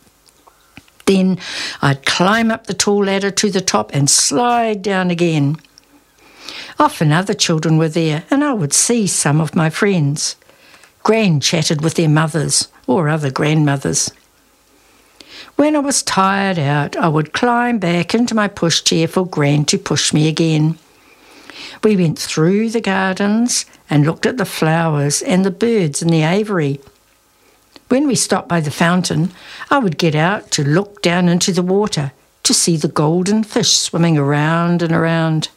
Then 1.05 1.39
I'd 1.83 2.07
climb 2.07 2.51
up 2.51 2.69
the 2.69 2.73
tall 2.73 3.05
ladder 3.05 3.31
to 3.33 3.51
the 3.51 3.61
top 3.61 3.95
and 3.95 4.09
slide 4.09 4.81
down 4.81 5.11
again. 5.11 5.59
Often 6.79 7.13
other 7.13 7.35
children 7.35 7.77
were 7.77 7.91
there, 7.91 8.25
and 8.31 8.43
I 8.43 8.55
would 8.55 8.73
see 8.73 9.07
some 9.07 9.43
of 9.43 9.55
my 9.55 9.69
friends. 9.69 10.37
Gran 11.07 11.39
chatted 11.39 11.85
with 11.85 11.95
their 11.95 12.09
mothers 12.09 12.67
or 12.89 13.09
other 13.09 13.31
grandmothers. 13.31 14.11
When 15.55 15.77
I 15.77 15.79
was 15.79 16.03
tired 16.03 16.59
out, 16.59 16.97
I 16.97 17.07
would 17.07 17.33
climb 17.33 17.79
back 17.79 18.13
into 18.13 18.35
my 18.35 18.49
pushchair 18.49 19.09
for 19.09 19.25
Gran 19.25 19.67
to 19.67 19.79
push 19.79 20.13
me 20.13 20.27
again. 20.27 20.81
We 21.85 21.97
went 21.97 22.19
through 22.19 22.71
the 22.71 22.81
gardens 22.81 23.67
and 23.89 24.05
looked 24.05 24.27
at 24.27 24.37
the 24.37 24.45
flowers 24.45 25.23
and 25.23 25.45
the 25.45 25.53
birds 25.53 26.03
in 26.03 26.09
the 26.09 26.25
aviary. 26.25 26.81
When 27.87 28.09
we 28.09 28.17
stopped 28.17 28.49
by 28.49 28.61
the 28.61 28.73
fountain, 28.73 29.31
I 29.71 29.79
would 29.79 29.99
get 29.99 30.17
out 30.17 30.51
to 30.51 30.65
look 30.65 31.03
down 31.03 31.29
into 31.29 31.53
the 31.53 31.63
water 31.63 32.11
to 32.43 32.53
see 32.53 32.77
the 32.77 32.89
golden 32.89 33.45
fish 33.45 33.77
swimming 33.77 34.19
around 34.19 34.83
and 34.83 34.91
around. 34.91 35.51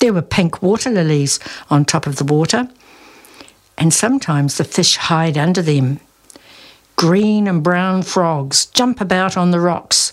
There 0.00 0.14
were 0.14 0.22
pink 0.22 0.62
water 0.62 0.88
lilies 0.88 1.38
on 1.68 1.84
top 1.84 2.06
of 2.06 2.16
the 2.16 2.24
water, 2.24 2.70
and 3.76 3.92
sometimes 3.92 4.56
the 4.56 4.64
fish 4.64 4.96
hide 4.96 5.36
under 5.36 5.62
them. 5.62 6.00
Green 6.96 7.48
and 7.48 7.62
brown 7.62 8.02
frogs 8.02 8.66
jump 8.66 9.00
about 9.00 9.36
on 9.36 9.50
the 9.50 9.60
rocks. 9.60 10.12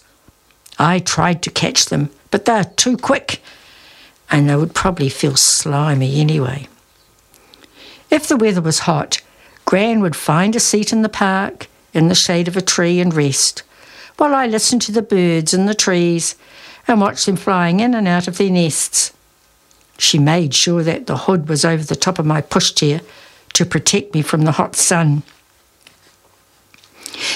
I 0.79 0.99
tried 0.99 1.43
to 1.43 1.51
catch 1.51 1.85
them, 1.85 2.09
but 2.31 2.45
they're 2.45 2.63
too 2.63 2.97
quick, 2.97 3.41
and 4.31 4.49
they 4.49 4.55
would 4.55 4.73
probably 4.73 5.09
feel 5.09 5.35
slimy 5.35 6.19
anyway. 6.19 6.67
If 8.09 8.27
the 8.27 8.37
weather 8.37 8.61
was 8.61 8.79
hot, 8.79 9.21
Gran 9.65 10.01
would 10.01 10.15
find 10.15 10.55
a 10.55 10.59
seat 10.59 10.91
in 10.91 11.01
the 11.01 11.09
park 11.09 11.67
in 11.93 12.07
the 12.07 12.15
shade 12.15 12.47
of 12.47 12.57
a 12.57 12.61
tree 12.61 12.99
and 12.99 13.13
rest, 13.13 13.63
while 14.17 14.33
I 14.33 14.47
listened 14.47 14.81
to 14.83 14.91
the 14.91 15.01
birds 15.01 15.53
in 15.53 15.65
the 15.65 15.75
trees 15.75 16.35
and 16.87 16.99
watched 16.99 17.25
them 17.25 17.35
flying 17.35 17.79
in 17.79 17.93
and 17.93 18.07
out 18.07 18.27
of 18.27 18.37
their 18.37 18.49
nests. 18.49 19.13
She 19.97 20.17
made 20.17 20.53
sure 20.53 20.83
that 20.83 21.05
the 21.05 21.17
hood 21.17 21.47
was 21.47 21.63
over 21.63 21.83
the 21.83 21.95
top 21.95 22.17
of 22.17 22.25
my 22.25 22.41
pushchair 22.41 23.01
to 23.53 23.65
protect 23.65 24.13
me 24.13 24.21
from 24.21 24.41
the 24.41 24.53
hot 24.53 24.75
sun. 24.75 25.23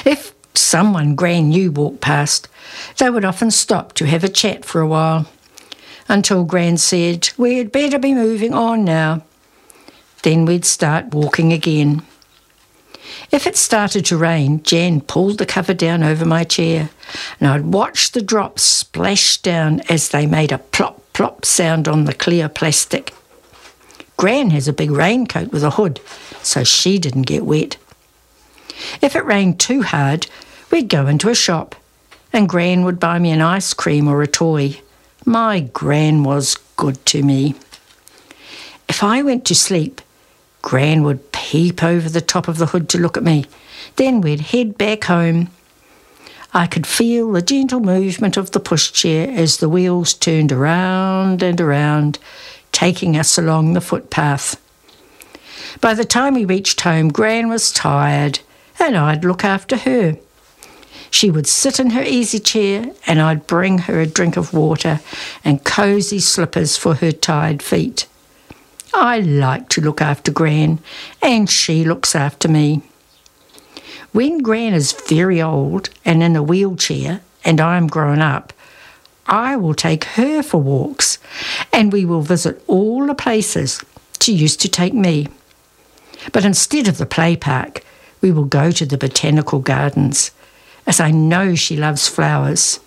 If 0.06 0.34
someone 0.54 1.16
Gran 1.16 1.50
knew 1.50 1.72
walked 1.72 2.02
past, 2.02 2.48
they 2.98 3.10
would 3.10 3.26
often 3.26 3.52
stop 3.52 3.94
to 3.94 4.06
have 4.06 4.24
a 4.24 4.30
chat 4.30 4.66
for 4.66 4.82
a 4.82 4.88
while, 4.88 5.28
until 6.08 6.44
Gran 6.44 6.78
said, 6.78 7.30
We'd 7.38 7.72
better 7.72 8.00
be 8.00 8.14
moving 8.14 8.54
on 8.54 8.84
now. 8.86 9.24
Then 10.24 10.46
we'd 10.46 10.66
start 10.66 11.14
walking 11.14 11.54
again. 11.54 12.02
If 13.32 13.46
it 13.48 13.58
started 13.58 14.06
to 14.06 14.18
rain, 14.18 14.64
Jan 14.64 15.02
pulled 15.02 15.38
the 15.38 15.46
cover 15.46 15.74
down 15.74 16.04
over 16.04 16.26
my 16.26 16.44
chair, 16.44 16.90
and 17.40 17.48
I'd 17.48 17.66
watch 17.66 18.12
the 18.12 18.22
drops 18.22 18.64
splash 18.64 19.38
down 19.38 19.82
as 19.90 20.10
they 20.10 20.26
made 20.26 20.52
a 20.52 20.58
plop 20.58 21.02
plop 21.14 21.46
sound 21.46 21.88
on 21.88 22.06
the 22.06 22.14
clear 22.14 22.50
plastic. 22.50 23.14
Gran 24.18 24.50
has 24.52 24.68
a 24.68 24.74
big 24.74 24.92
raincoat 24.92 25.52
with 25.52 25.64
a 25.64 25.72
hood, 25.72 26.00
so 26.42 26.64
she 26.64 26.98
didn't 26.98 27.24
get 27.24 27.46
wet. 27.46 27.78
If 29.02 29.16
it 29.16 29.26
rained 29.26 29.60
too 29.60 29.84
hard, 29.84 30.28
we'd 30.72 30.90
go 30.90 31.08
into 31.08 31.30
a 31.30 31.36
shop, 31.36 31.76
and 32.32 32.50
Gran 32.50 32.86
would 32.86 33.00
buy 33.00 33.20
me 33.20 33.32
an 33.32 33.42
ice 33.42 33.74
cream 33.74 34.08
or 34.08 34.22
a 34.22 34.28
toy. 34.28 34.80
My 35.26 35.62
Gran 35.62 36.24
was 36.24 36.56
good 36.76 37.04
to 37.08 37.24
me. 37.24 37.56
If 38.88 39.04
I 39.04 39.22
went 39.22 39.46
to 39.46 39.56
sleep, 39.56 40.02
Gran 40.62 41.04
would 41.04 41.32
peep 41.32 41.84
over 41.84 42.10
the 42.10 42.22
top 42.22 42.48
of 42.48 42.58
the 42.58 42.68
hood 42.68 42.90
to 42.90 42.98
look 42.98 43.18
at 43.18 43.24
me. 43.24 43.46
Then 43.98 44.22
we'd 44.22 44.42
head 44.42 44.78
back 44.78 45.06
home. 45.06 45.50
I 46.54 46.68
could 46.68 46.88
feel 46.88 47.32
the 47.32 47.42
gentle 47.42 47.82
movement 47.82 48.38
of 48.38 48.52
the 48.52 48.60
pushchair 48.60 49.28
as 49.36 49.58
the 49.58 49.70
wheels 49.70 50.14
turned 50.14 50.52
around 50.52 51.44
and 51.44 51.60
around, 51.60 52.18
taking 52.76 53.16
us 53.16 53.38
along 53.38 53.72
the 53.72 53.80
footpath. 53.80 54.62
By 55.80 55.94
the 55.94 56.04
time 56.04 56.34
we 56.34 56.44
reached 56.44 56.82
home, 56.82 57.08
Gran 57.08 57.48
was 57.48 57.72
tired, 57.72 58.40
and 58.78 58.98
I'd 58.98 59.24
look 59.24 59.46
after 59.46 59.78
her. 59.78 60.18
She 61.10 61.32
would 61.32 61.48
sit 61.48 61.80
in 61.80 61.92
her 61.92 62.04
easy 62.04 62.38
chair, 62.38 62.92
and 63.08 63.22
I'd 63.22 63.48
bring 63.48 63.78
her 63.88 64.02
a 64.02 64.06
drink 64.06 64.36
of 64.36 64.54
water 64.54 65.00
and 65.46 65.64
cosy 65.64 66.20
slippers 66.20 66.76
for 66.76 66.96
her 66.96 67.14
tired 67.14 67.64
feet. 67.64 68.08
I 68.94 69.20
like 69.20 69.70
to 69.70 69.82
look 69.82 70.02
after 70.02 70.30
Gran, 70.30 70.80
and 71.22 71.50
she 71.50 71.86
looks 71.86 72.14
after 72.14 72.50
me. 72.50 72.82
When 74.12 74.40
Gran 74.40 74.74
is 74.74 74.92
very 75.08 75.42
old 75.42 75.90
and 76.04 76.22
in 76.22 76.36
a 76.36 76.44
wheelchair, 76.44 77.22
and 77.46 77.62
I'm 77.62 77.88
grown 77.88 78.22
up, 78.22 78.52
I 79.28 79.56
will 79.56 79.74
take 79.74 80.04
her 80.04 80.44
for 80.44 80.62
walks, 80.62 81.18
and 81.74 81.92
we 81.92 82.06
will 82.06 82.22
visit 82.22 82.64
all 82.68 83.06
the 83.08 83.16
places 83.16 83.84
she 84.22 84.34
used 84.34 84.60
to 84.62 84.70
take 84.70 84.94
me. 84.94 85.28
But 86.32 86.46
instead 86.46 86.88
of 86.88 86.98
the 86.98 87.06
play 87.06 87.36
park, 87.36 87.84
we 88.22 88.32
will 88.32 88.46
go 88.46 88.72
to 88.72 88.86
the 88.86 88.98
botanical 88.98 89.60
gardens, 89.60 90.32
as 90.88 91.00
I 91.00 91.12
know 91.12 91.56
she 91.56 91.76
loves 91.76 92.08
flowers. 92.08 92.80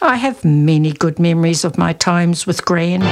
I 0.00 0.16
have 0.16 0.44
many 0.44 0.92
good 0.92 1.18
memories 1.18 1.64
of 1.64 1.78
my 1.78 1.92
times 1.92 2.46
with 2.46 2.64
Gran. 2.64 3.02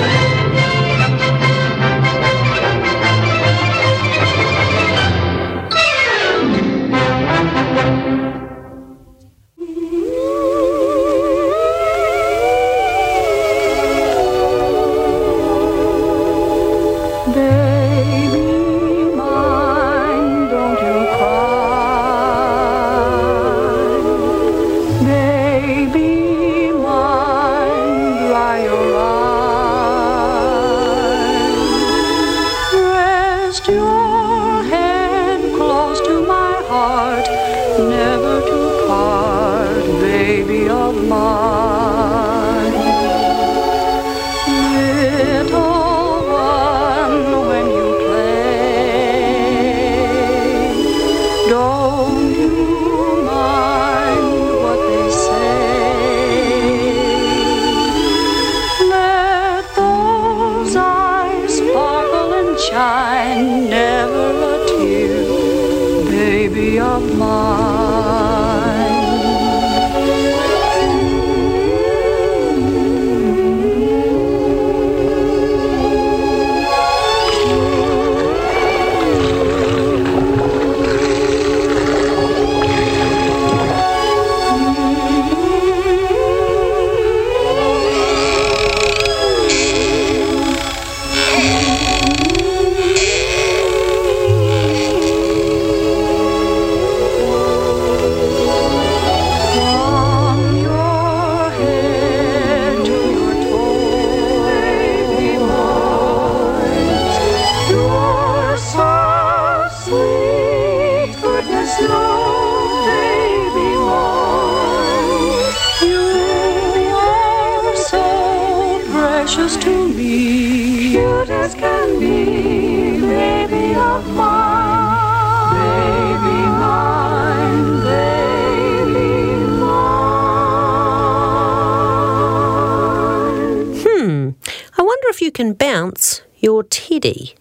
if 135.16 135.22
you 135.22 135.32
can 135.32 135.54
bounce 135.54 136.20
your 136.40 136.62
teddy. 136.62 137.34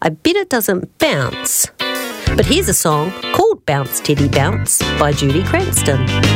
I 0.00 0.10
bet 0.10 0.36
it 0.36 0.48
doesn't 0.48 0.98
bounce. 0.98 1.66
But 2.36 2.46
here's 2.46 2.68
a 2.68 2.74
song 2.74 3.10
called 3.34 3.66
Bounce 3.66 3.98
Teddy 3.98 4.28
Bounce 4.28 4.78
by 5.00 5.10
Judy 5.10 5.42
Cranston. 5.42 6.31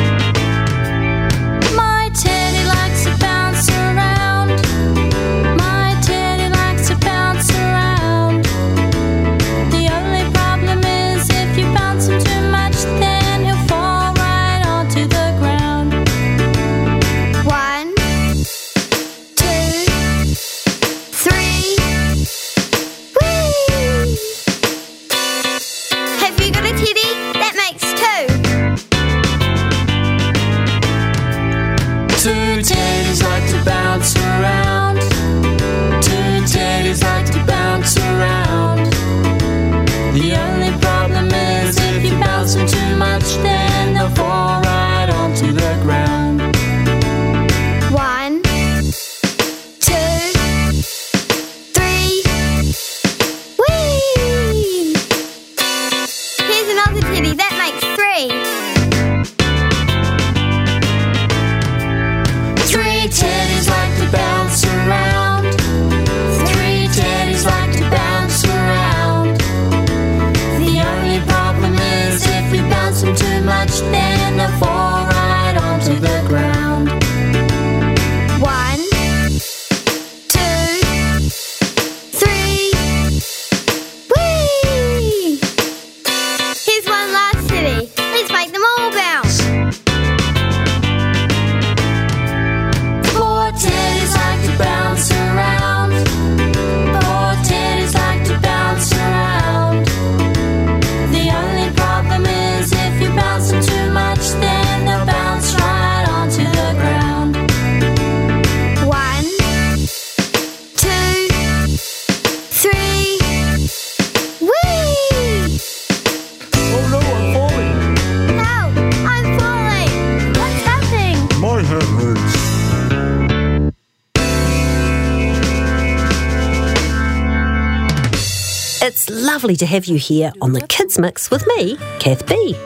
lovely 129.47 129.57
to 129.57 129.67
have 129.67 129.85
you 129.85 129.97
here 129.97 130.33
on 130.41 130.53
the 130.55 130.61
Kids 130.67 130.99
Mix 130.99 131.31
with 131.31 131.47
me, 131.47 131.77
Kath 132.01 132.27
B. 132.27 132.57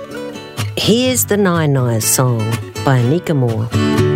Here's 0.78 1.26
the 1.26 1.37
Nine 1.37 1.74
Knives 1.74 2.07
song 2.07 2.39
by 2.87 3.03
Anika 3.03 3.37
Moore. 3.37 4.09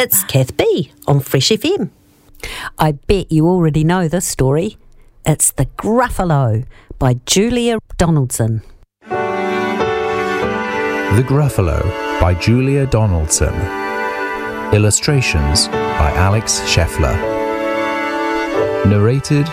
It's 0.00 0.22
Kath 0.22 0.56
B 0.56 0.92
on 1.08 1.18
Fresh 1.18 1.48
FM. 1.48 1.90
I 2.78 2.92
bet 2.92 3.32
you 3.32 3.48
already 3.48 3.82
know 3.82 4.06
this 4.06 4.28
story. 4.28 4.78
It's 5.26 5.50
The 5.50 5.66
Gruffalo 5.66 6.64
by 7.00 7.14
Julia 7.26 7.80
Donaldson. 7.96 8.62
The 9.08 9.16
Gruffalo 11.26 11.82
by 12.20 12.34
Julia 12.34 12.86
Donaldson. 12.86 13.52
Illustrations 14.72 15.66
by 15.66 16.12
Alex 16.14 16.60
Scheffler. 16.60 17.16
Narrated 18.86 19.46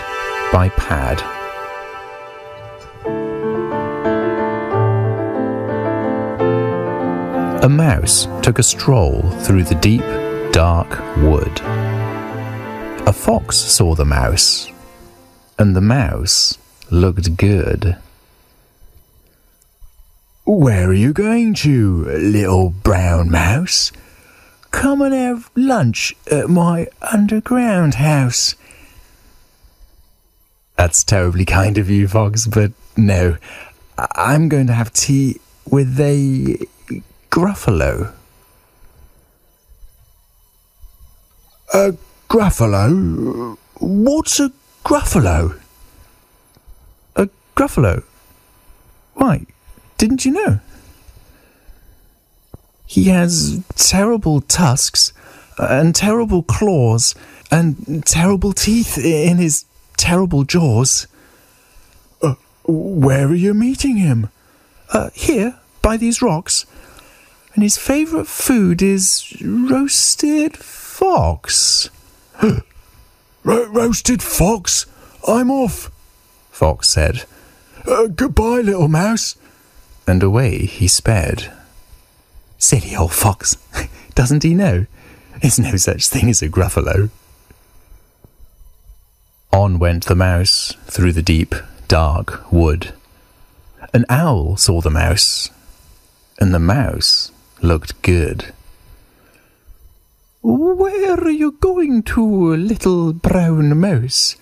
by 0.52 0.68
Pad. 0.76 1.20
A 7.64 7.68
mouse 7.68 8.28
took 8.44 8.60
a 8.60 8.62
stroll 8.62 9.22
through 9.40 9.64
the 9.64 9.74
deep, 9.74 10.04
dark 10.56 10.88
wood. 11.18 11.60
A 13.06 13.12
fox 13.12 13.58
saw 13.58 13.94
the 13.94 14.06
mouse, 14.06 14.72
and 15.58 15.76
the 15.76 15.82
mouse 15.82 16.56
looked 16.90 17.36
good. 17.36 17.98
Where 20.46 20.88
are 20.88 20.94
you 20.94 21.12
going 21.12 21.52
to, 21.56 22.04
little 22.06 22.70
brown 22.70 23.30
mouse? 23.30 23.92
Come 24.70 25.02
and 25.02 25.12
have 25.12 25.50
lunch 25.54 26.16
at 26.30 26.48
my 26.48 26.86
underground 27.12 27.96
house. 27.96 28.54
That's 30.76 31.04
terribly 31.04 31.44
kind 31.44 31.76
of 31.76 31.90
you, 31.90 32.08
Fox, 32.08 32.46
but 32.46 32.72
no. 32.96 33.36
I- 33.98 34.08
I'm 34.16 34.48
going 34.48 34.68
to 34.68 34.72
have 34.72 34.90
tea 34.94 35.38
with 35.70 36.00
a 36.00 36.56
Gruffalo. 37.30 38.15
A 41.74 41.94
Gruffalo? 42.28 43.56
What's 43.80 44.40
a 44.40 44.52
Gruffalo? 44.84 45.58
A 47.16 47.28
Gruffalo? 47.56 48.04
Why, 49.14 49.46
didn't 49.98 50.24
you 50.24 50.32
know? 50.32 50.60
He 52.86 53.04
has 53.04 53.64
terrible 53.74 54.40
tusks 54.42 55.12
and 55.58 55.94
terrible 55.94 56.42
claws 56.42 57.14
and 57.50 58.04
terrible 58.06 58.52
teeth 58.52 58.96
in 58.98 59.38
his 59.38 59.64
terrible 59.96 60.44
jaws. 60.44 61.06
Uh, 62.22 62.34
where 62.64 63.26
are 63.26 63.34
you 63.34 63.54
meeting 63.54 63.96
him? 63.96 64.28
Uh, 64.92 65.10
here, 65.14 65.58
by 65.82 65.96
these 65.96 66.22
rocks. 66.22 66.64
And 67.54 67.62
his 67.62 67.76
favourite 67.76 68.26
food 68.26 68.82
is 68.82 69.42
roasted 69.42 70.56
fox. 70.96 71.90
Ro- 73.44 73.66
roasted 73.66 74.22
fox? 74.22 74.86
I'm 75.28 75.50
off, 75.50 75.90
Fox 76.50 76.88
said. 76.88 77.24
Uh, 77.86 78.06
goodbye, 78.06 78.62
little 78.62 78.88
mouse. 78.88 79.36
And 80.06 80.22
away 80.22 80.64
he 80.64 80.88
sped. 80.88 81.52
Silly 82.56 82.96
old 82.96 83.12
fox. 83.12 83.56
Doesn't 84.14 84.42
he 84.42 84.54
know? 84.54 84.86
There's 85.42 85.58
no 85.58 85.76
such 85.76 86.08
thing 86.08 86.30
as 86.30 86.40
a 86.40 86.48
gruffalo. 86.48 87.10
On 89.52 89.78
went 89.78 90.06
the 90.06 90.14
mouse 90.14 90.72
through 90.86 91.12
the 91.12 91.22
deep, 91.22 91.54
dark 91.88 92.50
wood. 92.50 92.94
An 93.92 94.06
owl 94.08 94.56
saw 94.56 94.80
the 94.80 94.90
mouse, 94.90 95.50
and 96.40 96.54
the 96.54 96.58
mouse 96.58 97.30
looked 97.60 98.00
good. 98.00 98.54
Where 100.48 101.18
are 101.18 101.30
you 101.30 101.58
going 101.58 102.04
to, 102.04 102.54
little 102.54 103.12
brown 103.12 103.80
mouse? 103.80 104.36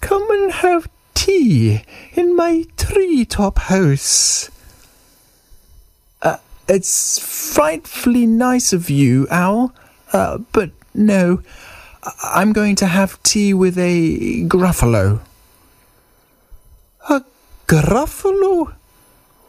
Come 0.00 0.28
and 0.28 0.50
have 0.50 0.90
tea 1.14 1.84
in 2.14 2.34
my 2.34 2.64
tree-top 2.76 3.60
house. 3.70 4.50
Uh, 6.20 6.38
it's 6.66 7.20
frightfully 7.20 8.26
nice 8.26 8.72
of 8.72 8.90
you, 8.90 9.28
Owl, 9.30 9.72
uh, 10.12 10.38
but 10.50 10.72
no, 10.94 11.42
I'm 12.24 12.52
going 12.52 12.74
to 12.82 12.86
have 12.86 13.22
tea 13.22 13.54
with 13.54 13.78
a 13.78 14.42
Gruffalo. 14.48 15.20
A 17.08 17.24
Gruffalo? 17.68 18.72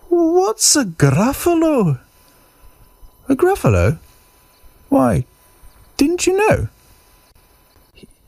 What's 0.09 0.75
a 0.75 0.85
Gruffalo? 0.85 1.99
A 3.27 3.35
Gruffalo? 3.35 3.97
Why, 4.89 5.25
didn't 6.01 6.25
you 6.25 6.35
know? 6.35 6.67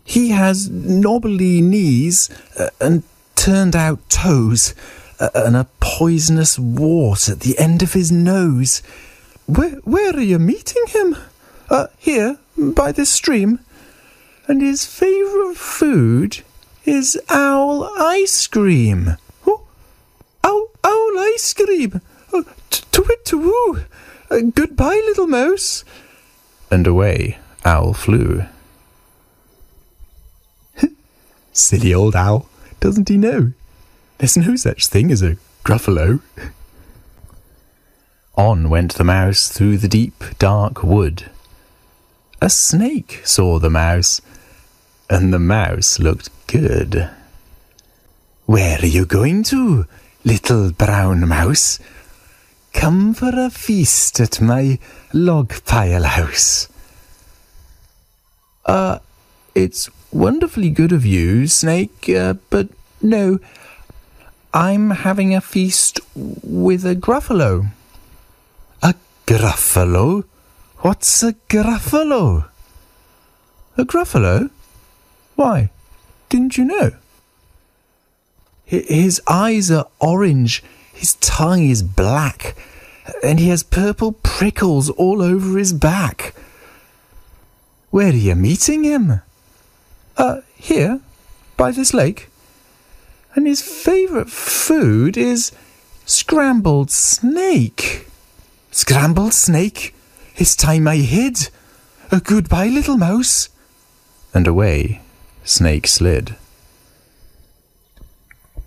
He 0.04 0.30
has 0.30 0.70
knobbly 0.70 1.60
knees 1.60 2.30
uh, 2.56 2.70
and 2.80 3.02
turned 3.34 3.76
out 3.76 4.08
toes 4.10 4.76
uh, 5.20 5.32
and 5.34 5.56
a 5.56 5.66
poisonous 5.80 6.60
wart 6.60 7.28
at 7.28 7.40
the 7.40 7.58
end 7.58 7.82
of 7.82 7.94
his 7.94 8.12
nose. 8.12 8.84
Where, 9.48 9.78
where 9.86 10.16
are 10.16 10.22
you 10.22 10.38
meeting 10.38 10.84
him? 10.90 11.16
Uh, 11.68 11.88
here, 11.98 12.38
by 12.56 12.92
this 12.92 13.10
stream. 13.10 13.60
And 14.48 14.62
his 14.62 14.86
favourite 14.86 15.58
food 15.58 16.44
is 16.86 17.20
owl 17.28 17.90
ice 17.98 18.46
cream. 18.46 19.18
Oh, 19.48 19.64
owl, 20.44 20.68
owl 20.84 21.20
ice 21.34 21.52
cream. 21.56 22.02
Oh, 22.32 22.46
t- 22.70 22.84
to-wit 22.92 23.26
to-woo. 23.26 23.82
Uh, 24.30 24.42
goodbye, 24.54 25.02
little 25.08 25.26
mouse. 25.26 25.84
And 26.70 26.86
away 26.86 27.40
Owl 27.66 27.94
flew. 27.94 28.46
Silly 31.54 31.94
old 31.94 32.16
owl, 32.16 32.48
doesn't 32.80 33.10
he 33.10 33.18
know? 33.18 33.54
There's 34.18 34.38
no 34.38 34.56
such 34.56 34.88
thing 34.88 35.12
as 35.12 35.22
a 35.22 35.38
gruffalo. 35.64 36.22
On 38.36 38.70
went 38.70 38.96
the 38.96 39.04
mouse 39.04 39.48
through 39.48 39.78
the 39.78 39.88
deep, 39.88 40.24
dark 40.40 40.84
wood. 40.84 41.30
A 42.42 42.50
snake 42.50 43.22
saw 43.24 43.60
the 43.60 43.70
mouse, 43.70 44.22
and 45.10 45.34
the 45.34 45.40
mouse 45.40 46.00
looked 46.00 46.30
good. 46.48 47.10
Where 48.46 48.80
are 48.80 48.86
you 48.86 49.06
going 49.06 49.44
to, 49.44 49.86
little 50.26 50.72
brown 50.72 51.28
mouse? 51.28 51.80
Come 52.74 53.14
for 53.14 53.32
a 53.40 53.50
feast 53.50 54.20
at 54.20 54.42
my 54.42 54.80
log 55.14 55.54
pile 55.64 56.04
house. 56.04 56.68
Uh, 58.66 59.00
it's 59.56 59.90
wonderfully 60.12 60.70
good 60.70 60.92
of 60.92 61.06
you, 61.06 61.48
Snake, 61.48 62.10
uh, 62.10 62.36
but 62.50 62.70
no, 63.02 63.40
I'm 64.54 64.92
having 64.92 65.34
a 65.34 65.42
feast 65.42 66.00
with 66.16 66.86
a 66.86 66.96
gruffalo. 66.96 67.68
A 68.82 68.96
gruffalo? 69.26 70.24
What's 70.80 71.24
a 71.24 71.34
gruffalo? 71.50 72.46
A 73.78 73.84
gruffalo? 73.84 74.50
Why, 75.36 75.70
didn't 76.30 76.58
you 76.58 76.66
know? 76.66 76.92
His 78.66 79.22
eyes 79.28 79.70
are 79.72 79.88
orange, 80.00 80.64
his 80.94 81.16
tongue 81.16 81.70
is 81.70 81.84
black, 81.84 82.56
and 83.24 83.40
he 83.40 83.50
has 83.50 83.62
purple 83.62 84.14
prickles 84.14 84.90
all 84.92 85.22
over 85.22 85.58
his 85.58 85.74
back. 85.74 86.34
Where 87.94 88.10
are 88.10 88.16
you 88.16 88.34
meeting 88.34 88.86
him? 88.86 89.22
Uh, 90.18 90.42
here, 90.56 91.00
by 91.58 91.70
this 91.70 91.94
lake. 91.94 92.28
And 93.36 93.46
his 93.46 93.62
favourite 93.62 94.32
food 94.32 95.16
is 95.16 95.52
scrambled 96.04 96.90
snake. 96.90 98.08
Scrambled 98.72 99.36
snake? 99.36 99.94
It's 100.38 100.56
time 100.56 100.88
I 100.88 100.96
hid. 100.96 101.52
A 102.12 102.20
goodbye, 102.20 102.70
little 102.70 102.98
mouse. 102.98 103.50
And 104.34 104.48
away 104.48 105.02
Snake 105.44 105.86
slid. 105.86 106.36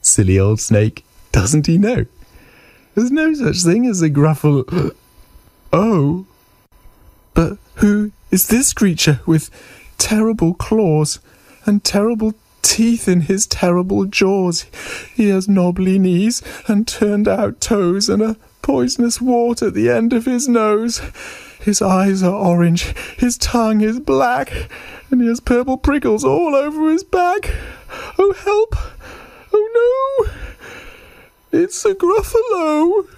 Silly 0.02 0.38
old 0.38 0.60
snake, 0.60 1.04
doesn't 1.32 1.66
he 1.66 1.78
know? 1.78 2.06
There's 2.94 3.10
no 3.10 3.34
such 3.34 3.64
thing 3.64 3.86
as 3.86 4.02
a 4.02 4.08
gruffle. 4.08 4.94
Oh. 5.72 6.26
But 7.34 7.58
who 7.74 8.12
is 8.36 8.48
this 8.48 8.74
creature 8.74 9.20
with 9.24 9.48
terrible 9.96 10.52
claws 10.52 11.20
and 11.64 11.82
terrible 11.82 12.34
teeth 12.60 13.08
in 13.08 13.22
his 13.22 13.46
terrible 13.46 14.04
jaws? 14.04 14.66
He 15.14 15.30
has 15.30 15.48
knobbly 15.48 15.98
knees 15.98 16.42
and 16.68 16.86
turned 16.86 17.28
out 17.28 17.62
toes 17.62 18.10
and 18.10 18.20
a 18.20 18.36
poisonous 18.60 19.22
wart 19.22 19.62
at 19.62 19.72
the 19.72 19.88
end 19.88 20.12
of 20.12 20.26
his 20.26 20.48
nose. 20.48 21.00
His 21.62 21.80
eyes 21.80 22.22
are 22.22 22.34
orange, 22.34 22.94
his 23.16 23.38
tongue 23.38 23.80
is 23.80 24.00
black, 24.00 24.52
and 25.10 25.22
he 25.22 25.28
has 25.28 25.40
purple 25.40 25.78
prickles 25.78 26.22
all 26.22 26.54
over 26.54 26.90
his 26.90 27.04
back. 27.04 27.54
Oh, 28.18 28.34
help! 28.34 28.76
Oh, 29.54 30.26
no! 31.52 31.58
It's 31.58 31.82
a 31.86 31.94
Gruffalo! 31.94 33.08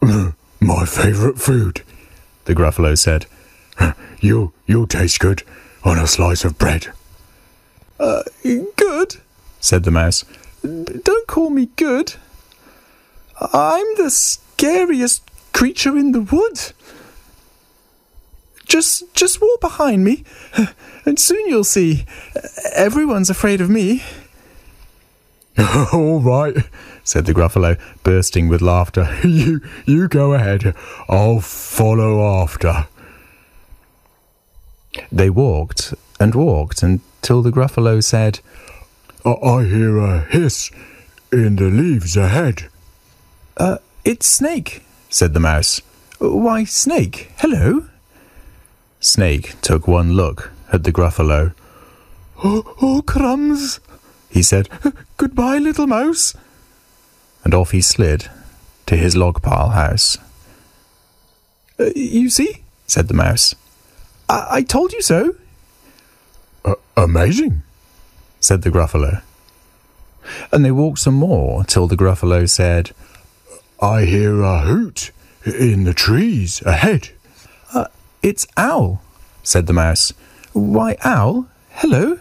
My 0.60 0.86
favourite 0.86 1.40
food, 1.40 1.82
the 2.44 2.54
Gruffalo 2.54 2.96
said. 2.96 3.26
You, 4.20 4.52
you'll 4.66 4.86
taste 4.86 5.18
good 5.18 5.44
on 5.82 5.98
a 5.98 6.06
slice 6.06 6.44
of 6.44 6.58
bread. 6.58 6.88
Uh, 7.98 8.22
good, 8.76 9.16
said 9.60 9.84
the 9.84 9.90
mouse. 9.90 10.26
Don't 10.62 11.26
call 11.26 11.48
me 11.48 11.70
good. 11.76 12.14
I'm 13.40 13.86
the 13.96 14.10
scariest 14.10 15.22
creature 15.54 15.96
in 15.96 16.12
the 16.12 16.20
wood. 16.20 16.72
Just, 18.68 19.12
just 19.14 19.40
walk 19.40 19.60
behind 19.62 20.04
me, 20.04 20.24
and 21.06 21.18
soon 21.18 21.48
you'll 21.48 21.64
see. 21.64 22.04
Everyone's 22.74 23.30
afraid 23.30 23.62
of 23.62 23.70
me. 23.70 24.02
All 25.92 26.20
right, 26.20 26.56
said 27.04 27.24
the 27.24 27.32
Gruffalo, 27.32 27.80
bursting 28.02 28.48
with 28.48 28.60
laughter. 28.60 29.18
you, 29.24 29.62
you 29.86 30.08
go 30.08 30.34
ahead. 30.34 30.74
I'll 31.08 31.40
follow 31.40 32.42
after. 32.42 32.86
They 35.12 35.30
walked 35.30 35.94
and 36.18 36.34
walked 36.34 36.82
until 36.82 37.42
the 37.42 37.50
Gruffalo 37.50 38.02
said, 38.02 38.40
I, 39.24 39.64
hear 39.64 39.98
a 39.98 40.20
hiss 40.20 40.70
in 41.32 41.56
the 41.56 41.64
leaves 41.64 42.16
ahead. 42.16 42.68
Uh, 43.56 43.78
it's 44.04 44.26
Snake, 44.26 44.84
said 45.08 45.34
the 45.34 45.40
mouse. 45.40 45.80
Why, 46.18 46.64
Snake, 46.64 47.30
hello. 47.38 47.86
Snake 49.00 49.60
took 49.60 49.86
one 49.86 50.12
look 50.12 50.50
at 50.72 50.84
the 50.84 50.92
Gruffalo. 50.92 51.54
Oh, 52.42 52.74
oh, 52.80 53.02
crumbs, 53.02 53.80
he 54.30 54.42
said. 54.42 54.68
Goodbye, 55.16 55.58
little 55.58 55.86
mouse. 55.86 56.34
And 57.44 57.54
off 57.54 57.70
he 57.70 57.80
slid 57.80 58.28
to 58.86 58.96
his 58.96 59.16
log 59.16 59.42
pile 59.42 59.70
house. 59.70 60.16
Uh, 61.78 61.90
you 61.94 62.28
see, 62.30 62.62
said 62.86 63.08
the 63.08 63.14
mouse. 63.14 63.54
I, 64.30 64.46
I 64.50 64.62
told 64.62 64.92
you 64.92 65.02
so. 65.02 65.34
Uh, 66.64 66.76
amazing, 66.96 67.62
said 68.38 68.62
the 68.62 68.70
Gruffalo. 68.70 69.22
And 70.52 70.64
they 70.64 70.70
walked 70.70 71.00
some 71.00 71.14
more 71.14 71.64
till 71.64 71.88
the 71.88 71.96
Gruffalo 71.96 72.48
said, 72.48 72.92
I 73.82 74.04
hear 74.04 74.40
a 74.42 74.60
hoot 74.60 75.10
in 75.44 75.84
the 75.84 75.94
trees 75.94 76.62
ahead. 76.62 77.10
Uh, 77.74 77.86
it's 78.22 78.46
Owl, 78.56 79.02
said 79.42 79.66
the 79.66 79.72
mouse. 79.72 80.12
Why, 80.52 80.96
Owl, 81.02 81.48
hello. 81.70 82.18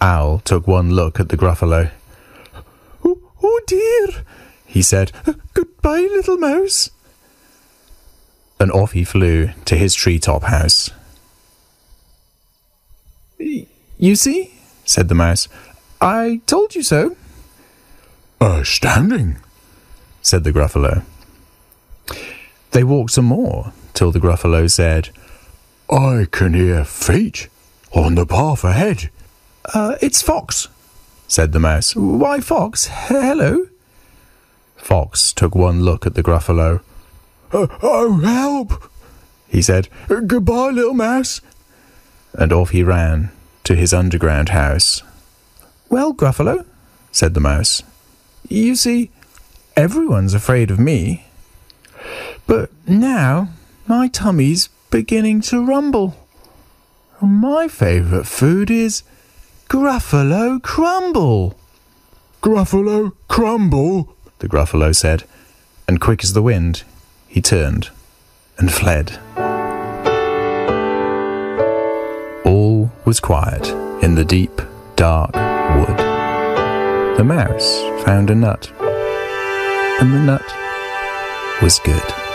Owl 0.00 0.38
took 0.40 0.66
one 0.66 0.92
look 0.92 1.20
at 1.20 1.28
the 1.28 1.36
Gruffalo. 1.36 1.90
Oh, 3.04 3.18
oh 3.42 3.60
dear, 3.66 4.24
he 4.64 4.80
said. 4.80 5.12
Goodbye, 5.52 6.08
little 6.10 6.38
mouse. 6.38 6.90
And 8.60 8.72
off 8.72 8.92
he 8.92 9.04
flew 9.04 9.50
to 9.66 9.76
his 9.76 9.94
treetop 9.94 10.44
house. 10.44 10.90
You 13.38 14.16
see, 14.16 14.54
said 14.84 15.08
the 15.08 15.14
mouse. 15.14 15.48
I 16.00 16.40
told 16.46 16.74
you 16.74 16.82
so. 16.82 17.16
Astounding, 18.40 19.38
said 20.22 20.44
the 20.44 20.52
Gruffalo. 20.52 21.02
They 22.70 22.84
walked 22.84 23.12
some 23.12 23.24
more 23.24 23.72
till 23.94 24.12
the 24.12 24.20
Gruffalo 24.20 24.70
said, 24.70 25.10
I 25.90 26.26
can 26.30 26.54
hear 26.54 26.84
feet 26.84 27.48
on 27.92 28.14
the 28.14 28.26
path 28.26 28.62
ahead. 28.62 29.10
Uh, 29.74 29.96
it's 30.00 30.22
Fox, 30.22 30.68
said 31.26 31.52
the 31.52 31.58
mouse. 31.58 31.96
Why, 31.96 32.40
Fox, 32.40 32.86
hello. 32.86 33.66
Fox 34.76 35.32
took 35.32 35.54
one 35.54 35.82
look 35.82 36.06
at 36.06 36.14
the 36.14 36.22
Gruffalo. 36.22 36.80
Uh, 37.52 37.66
oh, 37.82 38.18
help, 38.18 38.90
he 39.48 39.62
said. 39.62 39.88
Goodbye, 40.08 40.70
little 40.70 40.94
mouse. 40.94 41.40
And 42.34 42.52
off 42.52 42.70
he 42.70 42.82
ran 42.82 43.30
to 43.64 43.74
his 43.74 43.92
underground 43.92 44.50
house. 44.50 45.02
Well, 45.88 46.12
Gruffalo, 46.14 46.64
said 47.12 47.34
the 47.34 47.40
mouse, 47.40 47.82
you 48.48 48.76
see, 48.76 49.10
everyone's 49.76 50.34
afraid 50.34 50.70
of 50.70 50.78
me. 50.78 51.26
But 52.46 52.70
now 52.86 53.48
my 53.86 54.08
tummy's 54.08 54.68
beginning 54.90 55.40
to 55.42 55.64
rumble. 55.64 56.16
My 57.20 57.68
favourite 57.68 58.26
food 58.26 58.70
is 58.70 59.02
Gruffalo 59.68 60.62
Crumble. 60.62 61.58
Gruffalo 62.42 63.12
Crumble, 63.28 64.14
the 64.38 64.48
Gruffalo 64.48 64.94
said, 64.94 65.24
and 65.86 66.00
quick 66.00 66.22
as 66.22 66.32
the 66.32 66.42
wind, 66.42 66.84
he 67.26 67.40
turned 67.40 67.90
and 68.56 68.72
fled. 68.72 69.18
Was 73.08 73.20
quiet 73.20 73.66
in 74.04 74.16
the 74.16 74.24
deep, 74.24 74.60
dark 74.94 75.32
wood. 75.32 75.96
The 77.16 77.24
mouse 77.24 77.80
found 78.04 78.28
a 78.28 78.34
nut, 78.34 78.70
and 79.98 80.12
the 80.12 80.18
nut 80.18 81.62
was 81.62 81.78
good. 81.78 82.27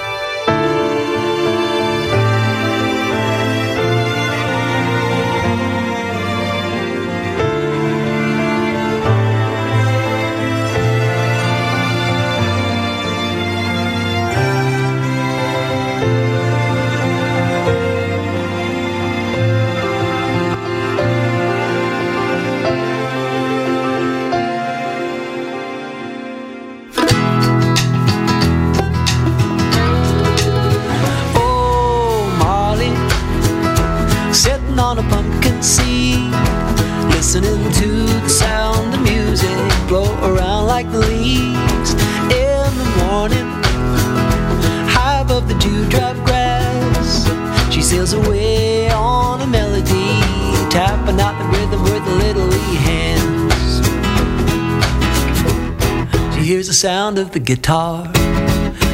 Guitar. 57.64 58.12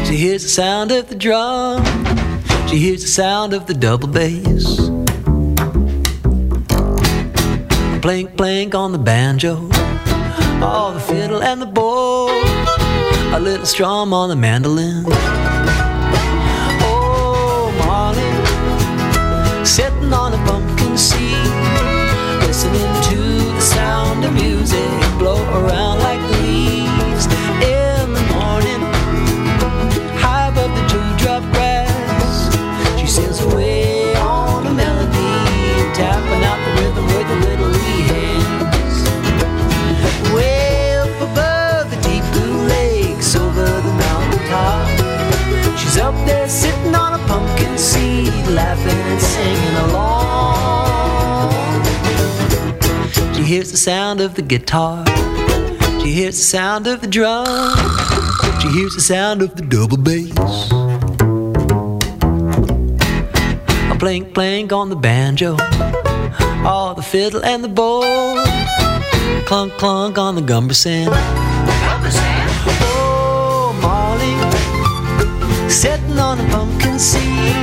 She 0.05 0.15
hears 0.15 0.43
the 0.43 0.49
sound 0.49 0.91
of 0.91 1.09
the 1.09 1.15
drum. 1.15 1.83
She 2.67 2.77
hears 2.77 3.01
the 3.01 3.07
sound 3.07 3.53
of 3.53 3.65
the 3.65 3.73
double 3.73 4.07
bass. 4.07 4.79
Plink, 8.03 8.35
plink 8.35 8.75
on 8.75 8.91
the 8.91 8.99
banjo. 8.99 9.69
Oh, 10.61 10.91
the 10.93 10.99
fiddle 10.99 11.41
and 11.41 11.59
the 11.59 11.65
bow. 11.65 12.29
A 13.35 13.39
little 13.39 13.65
strum 13.65 14.13
on 14.13 14.29
the 14.29 14.35
mandolin. 14.35 15.05
Sound 54.19 54.31
of 54.31 54.35
the 54.35 54.41
guitar. 54.41 55.05
She 56.01 56.11
hears 56.11 56.35
the 56.35 56.43
sound 56.43 56.87
of 56.87 56.99
the 56.99 57.07
drum. 57.07 57.45
She 58.61 58.67
hears 58.67 58.93
the 58.93 59.01
sound 59.01 59.41
of 59.41 59.55
the 59.55 59.61
double 59.61 59.95
bass. 59.95 60.31
A 63.91 63.95
plink 63.95 64.33
plink 64.33 64.73
on 64.73 64.89
the 64.89 64.97
banjo. 64.97 65.55
Oh, 66.67 66.93
the 66.97 67.01
fiddle 67.01 67.45
and 67.45 67.63
the 67.63 67.69
bow. 67.69 68.01
Clunk 69.45 69.71
clunk 69.77 70.17
on 70.17 70.35
the 70.35 70.41
gumbersand. 70.41 71.11
Oh, 72.91 73.71
Molly, 73.81 74.35
sitting 75.69 76.19
on 76.19 76.39
a 76.41 76.49
pumpkin 76.49 76.99
seed, 76.99 77.55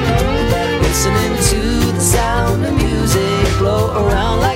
listening 0.81 1.37
to 1.51 1.61
the 1.93 2.01
sound 2.01 2.65
of 2.65 2.75
music 2.75 3.59
blow 3.59 3.93
around 4.07 4.41
like 4.41 4.56